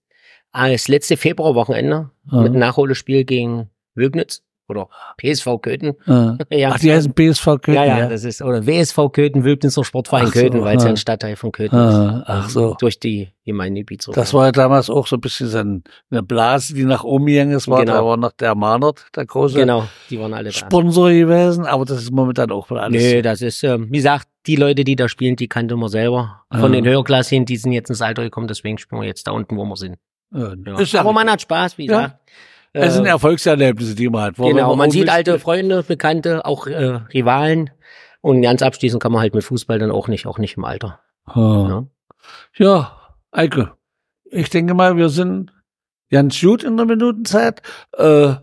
als 0.51 0.87
letzte 0.87 1.17
Februarwochenende 1.17 2.09
Ah. 2.29 2.41
mit 2.41 2.47
einem 2.51 2.59
Nachholespiel 2.59 3.23
gegen 3.23 3.69
Wögnitz 3.95 4.43
oder 4.69 4.89
PSV 5.17 5.47
Köthen. 5.61 5.93
Ah. 6.07 6.37
Ja. 6.49 6.71
Ach, 6.73 6.79
die 6.79 6.91
heißen 6.91 7.13
BSV 7.13 7.45
Köthen, 7.61 7.73
ja, 7.75 7.85
ja, 7.85 8.07
das 8.09 8.23
ist, 8.23 8.41
oder 8.41 8.65
WSV 8.65 9.11
Köthen, 9.11 9.43
Wögnitzer 9.43 9.83
Sportverein 9.83 10.27
so, 10.27 10.31
Köthen, 10.31 10.61
weil 10.63 10.77
es 10.77 10.83
ja 10.83 10.89
ah. 10.89 10.93
ein 10.93 10.97
Stadtteil 10.97 11.35
von 11.35 11.51
Köthen 11.51 11.77
Ah, 11.77 12.19
ist. 12.19 12.23
ach 12.27 12.49
so. 12.49 12.75
Durch 12.79 12.99
die 12.99 13.29
Gemeindegebiet. 13.45 14.05
Das 14.13 14.33
war 14.33 14.45
ja 14.47 14.51
damals 14.51 14.89
auch 14.89 15.07
so 15.07 15.15
ein 15.17 15.21
bisschen 15.21 15.47
so 15.47 15.57
ein- 15.59 15.83
eine 16.11 16.23
Blase, 16.23 16.73
die 16.73 16.83
nach 16.83 17.03
oben 17.03 17.25
gegangen 17.27 17.51
ist, 17.53 17.67
war. 17.67 17.79
Genau. 17.81 17.93
Da 17.93 18.05
war 18.05 18.17
noch 18.17 18.31
der 18.33 18.55
Mahnert, 18.55 19.05
der 19.15 19.25
große 19.25 19.57
Genau, 19.59 19.85
die 20.09 20.19
waren 20.19 20.33
alle 20.33 20.49
da. 20.49 20.51
Sponsor 20.51 21.09
gewesen, 21.11 21.65
aber 21.65 21.85
das 21.85 21.99
ist 22.01 22.11
momentan 22.11 22.51
auch 22.51 22.69
mal 22.69 22.79
alles. 22.79 23.01
Nö, 23.01 23.21
das 23.21 23.41
ist, 23.41 23.63
ähm, 23.63 23.87
wie 23.89 23.97
gesagt, 23.97 24.27
die 24.47 24.55
Leute, 24.55 24.83
die 24.83 24.95
da 24.95 25.07
spielen, 25.09 25.35
die 25.35 25.47
kannte 25.47 25.75
man 25.75 25.89
selber. 25.89 26.41
Von 26.51 26.73
Ja. 26.73 26.79
den 26.81 26.85
Höherklassen, 26.85 27.45
die 27.45 27.57
sind 27.57 27.71
jetzt 27.73 27.89
ins 27.89 28.01
Alter 28.01 28.23
gekommen, 28.23 28.47
deswegen 28.47 28.77
spielen 28.77 29.01
wir 29.01 29.07
jetzt 29.07 29.27
da 29.27 29.31
unten, 29.31 29.55
wo 29.57 29.65
wir 29.65 29.75
sind. 29.75 29.97
Ja, 30.33 30.53
Ja. 30.65 30.81
Ja 30.81 30.99
Aber 31.01 31.13
man 31.13 31.29
hat 31.29 31.41
Spaß, 31.41 31.77
wie 31.77 31.85
Ja. 31.87 32.01
gesagt. 32.01 32.19
Es 32.73 32.93
sind 32.93 33.05
Äh, 33.05 33.09
Erfolgserlebnisse, 33.09 33.95
die 33.95 34.09
man 34.09 34.23
hat. 34.23 34.39
Wo 34.39 34.47
Genau, 34.47 34.71
wenn 34.71 34.77
man 34.77 34.91
sieht 34.91 35.09
alte 35.09 35.39
Freunde, 35.39 35.83
Bekannte, 35.83 36.45
auch 36.45 36.67
äh, 36.67 36.99
Rivalen. 37.13 37.69
Und 38.21 38.41
ganz 38.41 38.61
abschließend 38.61 39.01
kann 39.01 39.11
man 39.11 39.21
halt 39.21 39.33
mit 39.33 39.43
Fußball 39.43 39.79
dann 39.79 39.91
auch 39.91 40.07
nicht, 40.07 40.25
auch 40.25 40.37
nicht 40.37 40.57
im 40.57 40.65
Alter. 40.65 40.99
Ja. 41.33 41.85
Ja, 42.57 42.91
Eike, 43.31 43.71
ich 44.25 44.49
denke 44.49 44.73
mal, 44.73 44.97
wir 44.97 45.09
sind 45.09 45.51
ganz 46.09 46.39
gut 46.39 46.63
in 46.63 46.77
der 46.77 46.85
Minutenzeit. 46.85 47.61
Äh, 47.97 48.35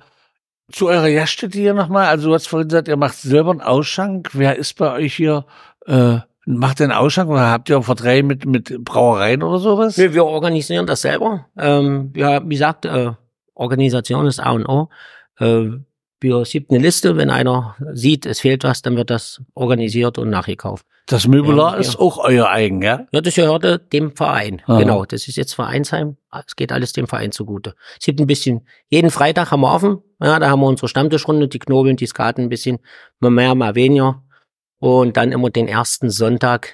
zu 0.73 0.89
eurer 0.89 1.11
Gaststätte 1.11 1.59
hier 1.59 1.75
nochmal. 1.75 2.07
Also 2.07 2.29
du 2.29 2.35
hast 2.35 2.47
vorhin 2.47 2.69
gesagt, 2.69 2.89
ihr 2.89 2.97
macht 2.97 3.17
selber 3.17 3.51
einen 3.51 3.61
Ausschank. 3.61 4.31
Wer 4.33 4.57
ist 4.57 4.75
bei 4.79 4.93
euch 4.93 5.15
hier? 5.15 5.45
Äh, 5.87 6.19
macht 6.47 6.81
einen 6.81 6.93
Ausschank 6.93 7.29
oder 7.31 7.51
habt 7.51 7.69
ihr 7.69 7.83
Verträge 7.83 8.27
mit, 8.27 8.47
mit 8.47 8.85
Brauereien 8.85 9.43
oder 9.43 9.59
sowas? 9.59 9.97
Nee, 9.97 10.13
wir 10.13 10.25
organisieren 10.25 10.87
das 10.87 11.03
selber. 11.03 11.47
Ähm, 11.59 12.13
ja, 12.17 12.43
wie 12.45 12.55
gesagt, 12.55 12.85
äh, 12.87 13.13
Organisation 13.55 14.27
ist 14.27 14.41
A 14.41 14.51
und 14.53 14.67
O. 14.67 14.89
Äh, 15.39 15.71
wir 16.21 16.43
gibt 16.45 16.71
eine 16.71 16.81
Liste, 16.81 17.17
wenn 17.17 17.29
einer 17.29 17.77
sieht, 17.93 18.25
es 18.25 18.41
fehlt 18.41 18.65
was, 18.65 18.81
dann 18.81 18.97
wird 18.97 19.11
das 19.11 19.43
organisiert 19.55 20.17
und 20.17 20.31
nachgekauft. 20.31 20.87
Das 21.07 21.27
Möbelar 21.29 21.75
Ja, 21.75 21.81
ist 21.81 21.95
ja. 21.95 22.01
auch 22.01 22.17
euer 22.17 22.49
eigen, 22.49 22.81
ja? 22.81 23.07
Ja, 23.13 23.21
das 23.21 23.35
gehörte 23.35 23.79
dem 23.79 24.17
Verein. 24.17 24.63
Aha. 24.65 24.79
Genau, 24.79 25.05
das 25.05 25.29
ist 25.29 25.37
jetzt 25.37 25.53
Vereinsheim. 25.53 26.17
Es 26.47 26.57
geht 26.57 26.73
alles 26.73 26.95
dem 26.95 27.07
Verein 27.07 27.31
zugute. 27.31 27.75
Es 28.01 28.07
gibt 28.07 28.21
ein 28.21 28.27
bisschen, 28.27 28.67
jeden 28.89 29.11
Freitag 29.11 29.51
haben 29.51 29.61
wir 29.61 29.75
offen. 29.75 29.99
Ja, 30.23 30.39
da 30.39 30.49
haben 30.49 30.61
wir 30.61 30.67
unsere 30.67 30.89
Stammtischrunde, 30.89 31.47
die 31.49 31.59
knobeln, 31.59 31.97
die 31.97 32.07
skaten 32.07 32.45
ein 32.45 32.49
bisschen, 32.49 32.79
mal 33.21 33.31
mehr, 33.31 33.55
mal 33.55 33.75
weniger. 33.75 34.23
Und 34.79 35.19
dann 35.19 35.31
immer 35.33 35.51
den 35.51 35.69
ersten 35.69 36.09
Sonntag 36.09 36.73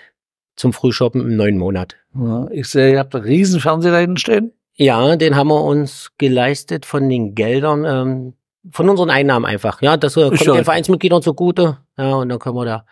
zum 0.54 0.72
Frühshoppen 0.72 1.22
im 1.22 1.34
neuen 1.36 1.58
Monat. 1.58 1.96
ja? 2.14 2.46
Ich 2.52 2.68
sehe, 2.68 2.92
ihr 2.92 2.98
habt 3.00 3.14
einen 3.16 3.24
riesen 3.24 3.58
Fernseher 3.60 3.90
da 3.92 3.98
hinten 3.98 4.16
stehen. 4.18 4.52
Ja, 4.82 5.14
den 5.16 5.36
haben 5.36 5.48
wir 5.48 5.62
uns 5.62 6.10
geleistet 6.16 6.86
von 6.86 7.08
den 7.08 7.34
Geldern, 7.34 7.84
ähm, 7.84 8.34
von 8.72 8.88
unseren 8.88 9.10
Einnahmen 9.10 9.44
einfach. 9.44 9.82
Ja, 9.82 9.96
das 9.98 10.16
äh, 10.16 10.28
kommt 10.28 10.40
ja- 10.40 10.54
den 10.54 10.64
Vereinsmitgliedern 10.64 11.20
zugute. 11.22 11.78
Ja, 11.98 12.14
und 12.14 12.30
dann 12.30 12.38
können 12.38 12.56
wir 12.56 12.64
da 12.64 12.86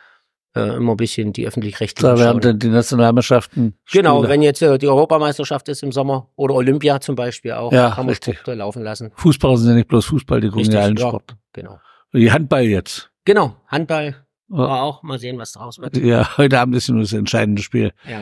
äh, 0.54 0.76
immer 0.76 0.92
ein 0.92 0.96
bisschen 0.98 1.32
die 1.32 1.46
öffentlich-rechtlichen 1.46 2.08
Da 2.10 2.18
werden 2.18 2.42
schauen. 2.42 2.52
dann 2.52 2.58
die 2.58 2.68
Nationalmannschaften. 2.68 3.78
Genau, 3.90 4.18
Spiele. 4.18 4.28
wenn 4.32 4.42
jetzt 4.42 4.60
äh, 4.62 4.76
die 4.78 4.88
Europameisterschaft 4.88 5.68
ist 5.68 5.82
im 5.82 5.92
Sommer 5.92 6.28
oder 6.36 6.54
Olympia 6.54 7.00
zum 7.00 7.14
Beispiel 7.14 7.52
auch, 7.52 7.72
Ja, 7.72 7.88
kann 7.90 8.04
man 8.04 8.10
richtig. 8.10 8.36
Sporte 8.36 8.54
laufen 8.54 8.82
lassen. 8.82 9.10
Fußballer 9.14 9.56
sind 9.56 9.70
ja 9.70 9.74
nicht 9.76 9.88
bloß 9.88 10.04
Fußball, 10.06 10.40
die 10.42 10.48
ja 10.48 10.80
allen 10.80 10.96
ja. 10.96 11.08
Sport. 11.08 11.36
Genau. 11.54 11.78
Die 12.12 12.30
Handball 12.32 12.64
jetzt. 12.64 13.10
Genau, 13.24 13.56
Handball 13.66 14.16
Ja. 14.50 14.56
war 14.58 14.82
auch. 14.82 15.02
Mal 15.02 15.18
sehen, 15.18 15.38
was 15.38 15.52
draus 15.52 15.78
wird. 15.78 15.96
Ja, 15.98 16.28
heute 16.38 16.58
Abend 16.60 16.74
ist 16.76 16.88
nur 16.90 17.00
das 17.00 17.12
entscheidende 17.12 17.62
Spiel. 17.62 17.92
Ja. 18.08 18.20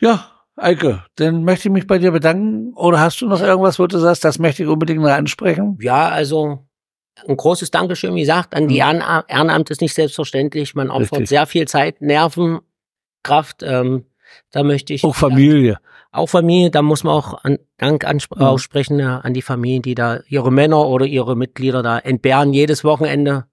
Ja, 0.00 0.24
Eike, 0.62 1.04
dann 1.16 1.44
möchte 1.44 1.68
ich 1.68 1.72
mich 1.72 1.86
bei 1.86 1.98
dir 1.98 2.10
bedanken. 2.12 2.72
Oder 2.74 3.00
hast 3.00 3.20
du 3.20 3.26
noch 3.28 3.40
irgendwas, 3.40 3.78
wo 3.78 3.86
du 3.86 3.98
sagst, 3.98 4.24
das 4.24 4.38
möchte 4.38 4.62
ich 4.62 4.68
unbedingt 4.68 5.00
noch 5.02 5.10
ansprechen? 5.10 5.78
ja, 5.80 6.08
also 6.08 6.66
ein 7.28 7.36
großes 7.36 7.70
Dankeschön, 7.70 8.14
wie 8.14 8.20
gesagt, 8.20 8.54
an 8.54 8.68
die 8.68 8.80
Mhm. 8.82 9.02
Ehrenamt. 9.28 9.70
Ist 9.70 9.80
nicht 9.80 9.94
selbstverständlich. 9.94 10.74
Man 10.74 10.90
opfert 10.90 11.12
Richtig. 11.12 11.28
sehr 11.28 11.46
viel 11.46 11.66
Zeit, 11.68 12.00
Nerven, 12.00 12.60
Kraft. 13.22 13.62
Ähm, 13.62 14.06
da 14.52 14.62
möchte 14.62 14.94
ich 14.94 15.04
Auch 15.04 15.14
Familie. 15.16 15.78
auch 16.12 16.28
Familie, 16.28 16.70
da 16.70 16.82
muss 16.82 17.04
man 17.04 17.14
auch 17.14 17.44
an, 17.44 17.58
Dank 17.78 18.04
Ja. 18.04 18.10
aussprechen 18.38 19.00
äh, 19.00 19.04
an 19.04 19.34
die 19.34 19.42
Familien, 19.42 19.82
die 19.82 19.94
da 19.94 20.20
ihre 20.28 20.50
Männer 20.52 20.86
oder 20.86 21.04
ihre 21.06 21.36
Mitglieder 21.36 21.82
da 21.82 21.98
entbehren 21.98 22.52
jedes 22.52 22.84
Wochenende. 22.84 23.44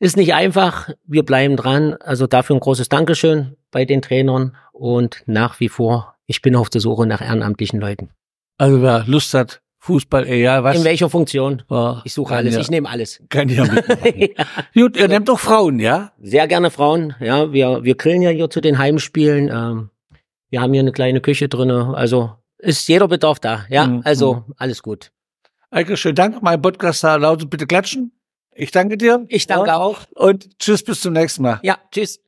Ist 0.00 0.16
nicht 0.16 0.34
einfach, 0.34 0.90
wir 1.06 1.24
bleiben 1.24 1.56
dran. 1.56 1.94
Also 2.00 2.26
dafür 2.26 2.56
ein 2.56 2.60
großes 2.60 2.88
Dankeschön 2.88 3.56
bei 3.70 3.84
den 3.84 4.02
Trainern 4.02 4.56
und 4.72 5.22
nach 5.26 5.58
wie 5.60 5.68
vor, 5.68 6.14
ich 6.28 6.40
bin 6.42 6.54
auf 6.54 6.70
der 6.70 6.80
Suche 6.80 7.06
nach 7.06 7.20
ehrenamtlichen 7.20 7.80
Leuten. 7.80 8.10
Also 8.58 8.80
wer 8.82 9.04
Lust 9.06 9.34
hat, 9.34 9.60
Fußball, 9.80 10.26
egal 10.26 10.62
was. 10.64 10.76
In 10.76 10.84
welcher 10.84 11.08
Funktion? 11.08 11.62
ja, 11.70 12.02
Ich 12.04 12.12
suche 12.12 12.34
alles, 12.36 12.54
Ja, 12.54 12.60
ich 12.60 12.70
nehme 12.70 12.88
alles. 12.88 13.22
kann 13.28 13.48
ja 13.48 13.64
mitmachen. 13.72 14.28
Gut, 14.74 14.96
ihr 14.96 15.08
nehmt 15.08 15.30
auch 15.30 15.38
Frauen, 15.38 15.78
ja? 15.78 16.12
Sehr 16.20 16.46
gerne 16.48 16.70
Frauen, 16.70 17.14
ja, 17.20 17.52
wir, 17.52 17.82
wir 17.84 17.94
grillen 17.96 18.22
ja 18.22 18.30
hier 18.30 18.50
zu 18.50 18.60
den 18.60 18.78
Heimspielen. 18.78 19.48
Ähm, 19.48 19.90
wir 20.50 20.60
haben 20.60 20.72
hier 20.72 20.80
eine 20.82 20.92
kleine 20.92 21.20
Küche 21.20 21.48
drinne, 21.48 21.92
also 21.94 22.32
ist 22.58 22.88
jeder 22.88 23.08
Bedarf 23.08 23.38
da, 23.38 23.64
ja, 23.70 23.86
Mhm. 23.86 24.02
also 24.04 24.44
alles 24.56 24.82
gut. 24.82 25.10
Eike, 25.70 25.96
schönen 25.96 26.16
Dank. 26.16 26.42
Mein 26.42 26.60
Podcast 26.60 27.04
da 27.04 27.16
lautet 27.16 27.50
bitte 27.50 27.66
klatschen. 27.66 28.12
Ich 28.54 28.72
danke 28.72 28.96
dir. 28.96 29.24
Ich 29.28 29.46
danke 29.46 29.68
ja. 29.68 29.76
auch. 29.78 30.00
Und 30.14 30.58
tschüss, 30.58 30.82
bis 30.82 31.00
zum 31.00 31.12
nächsten 31.12 31.42
Mal. 31.42 31.60
Ja, 31.62 31.78
tschüss. 31.92 32.20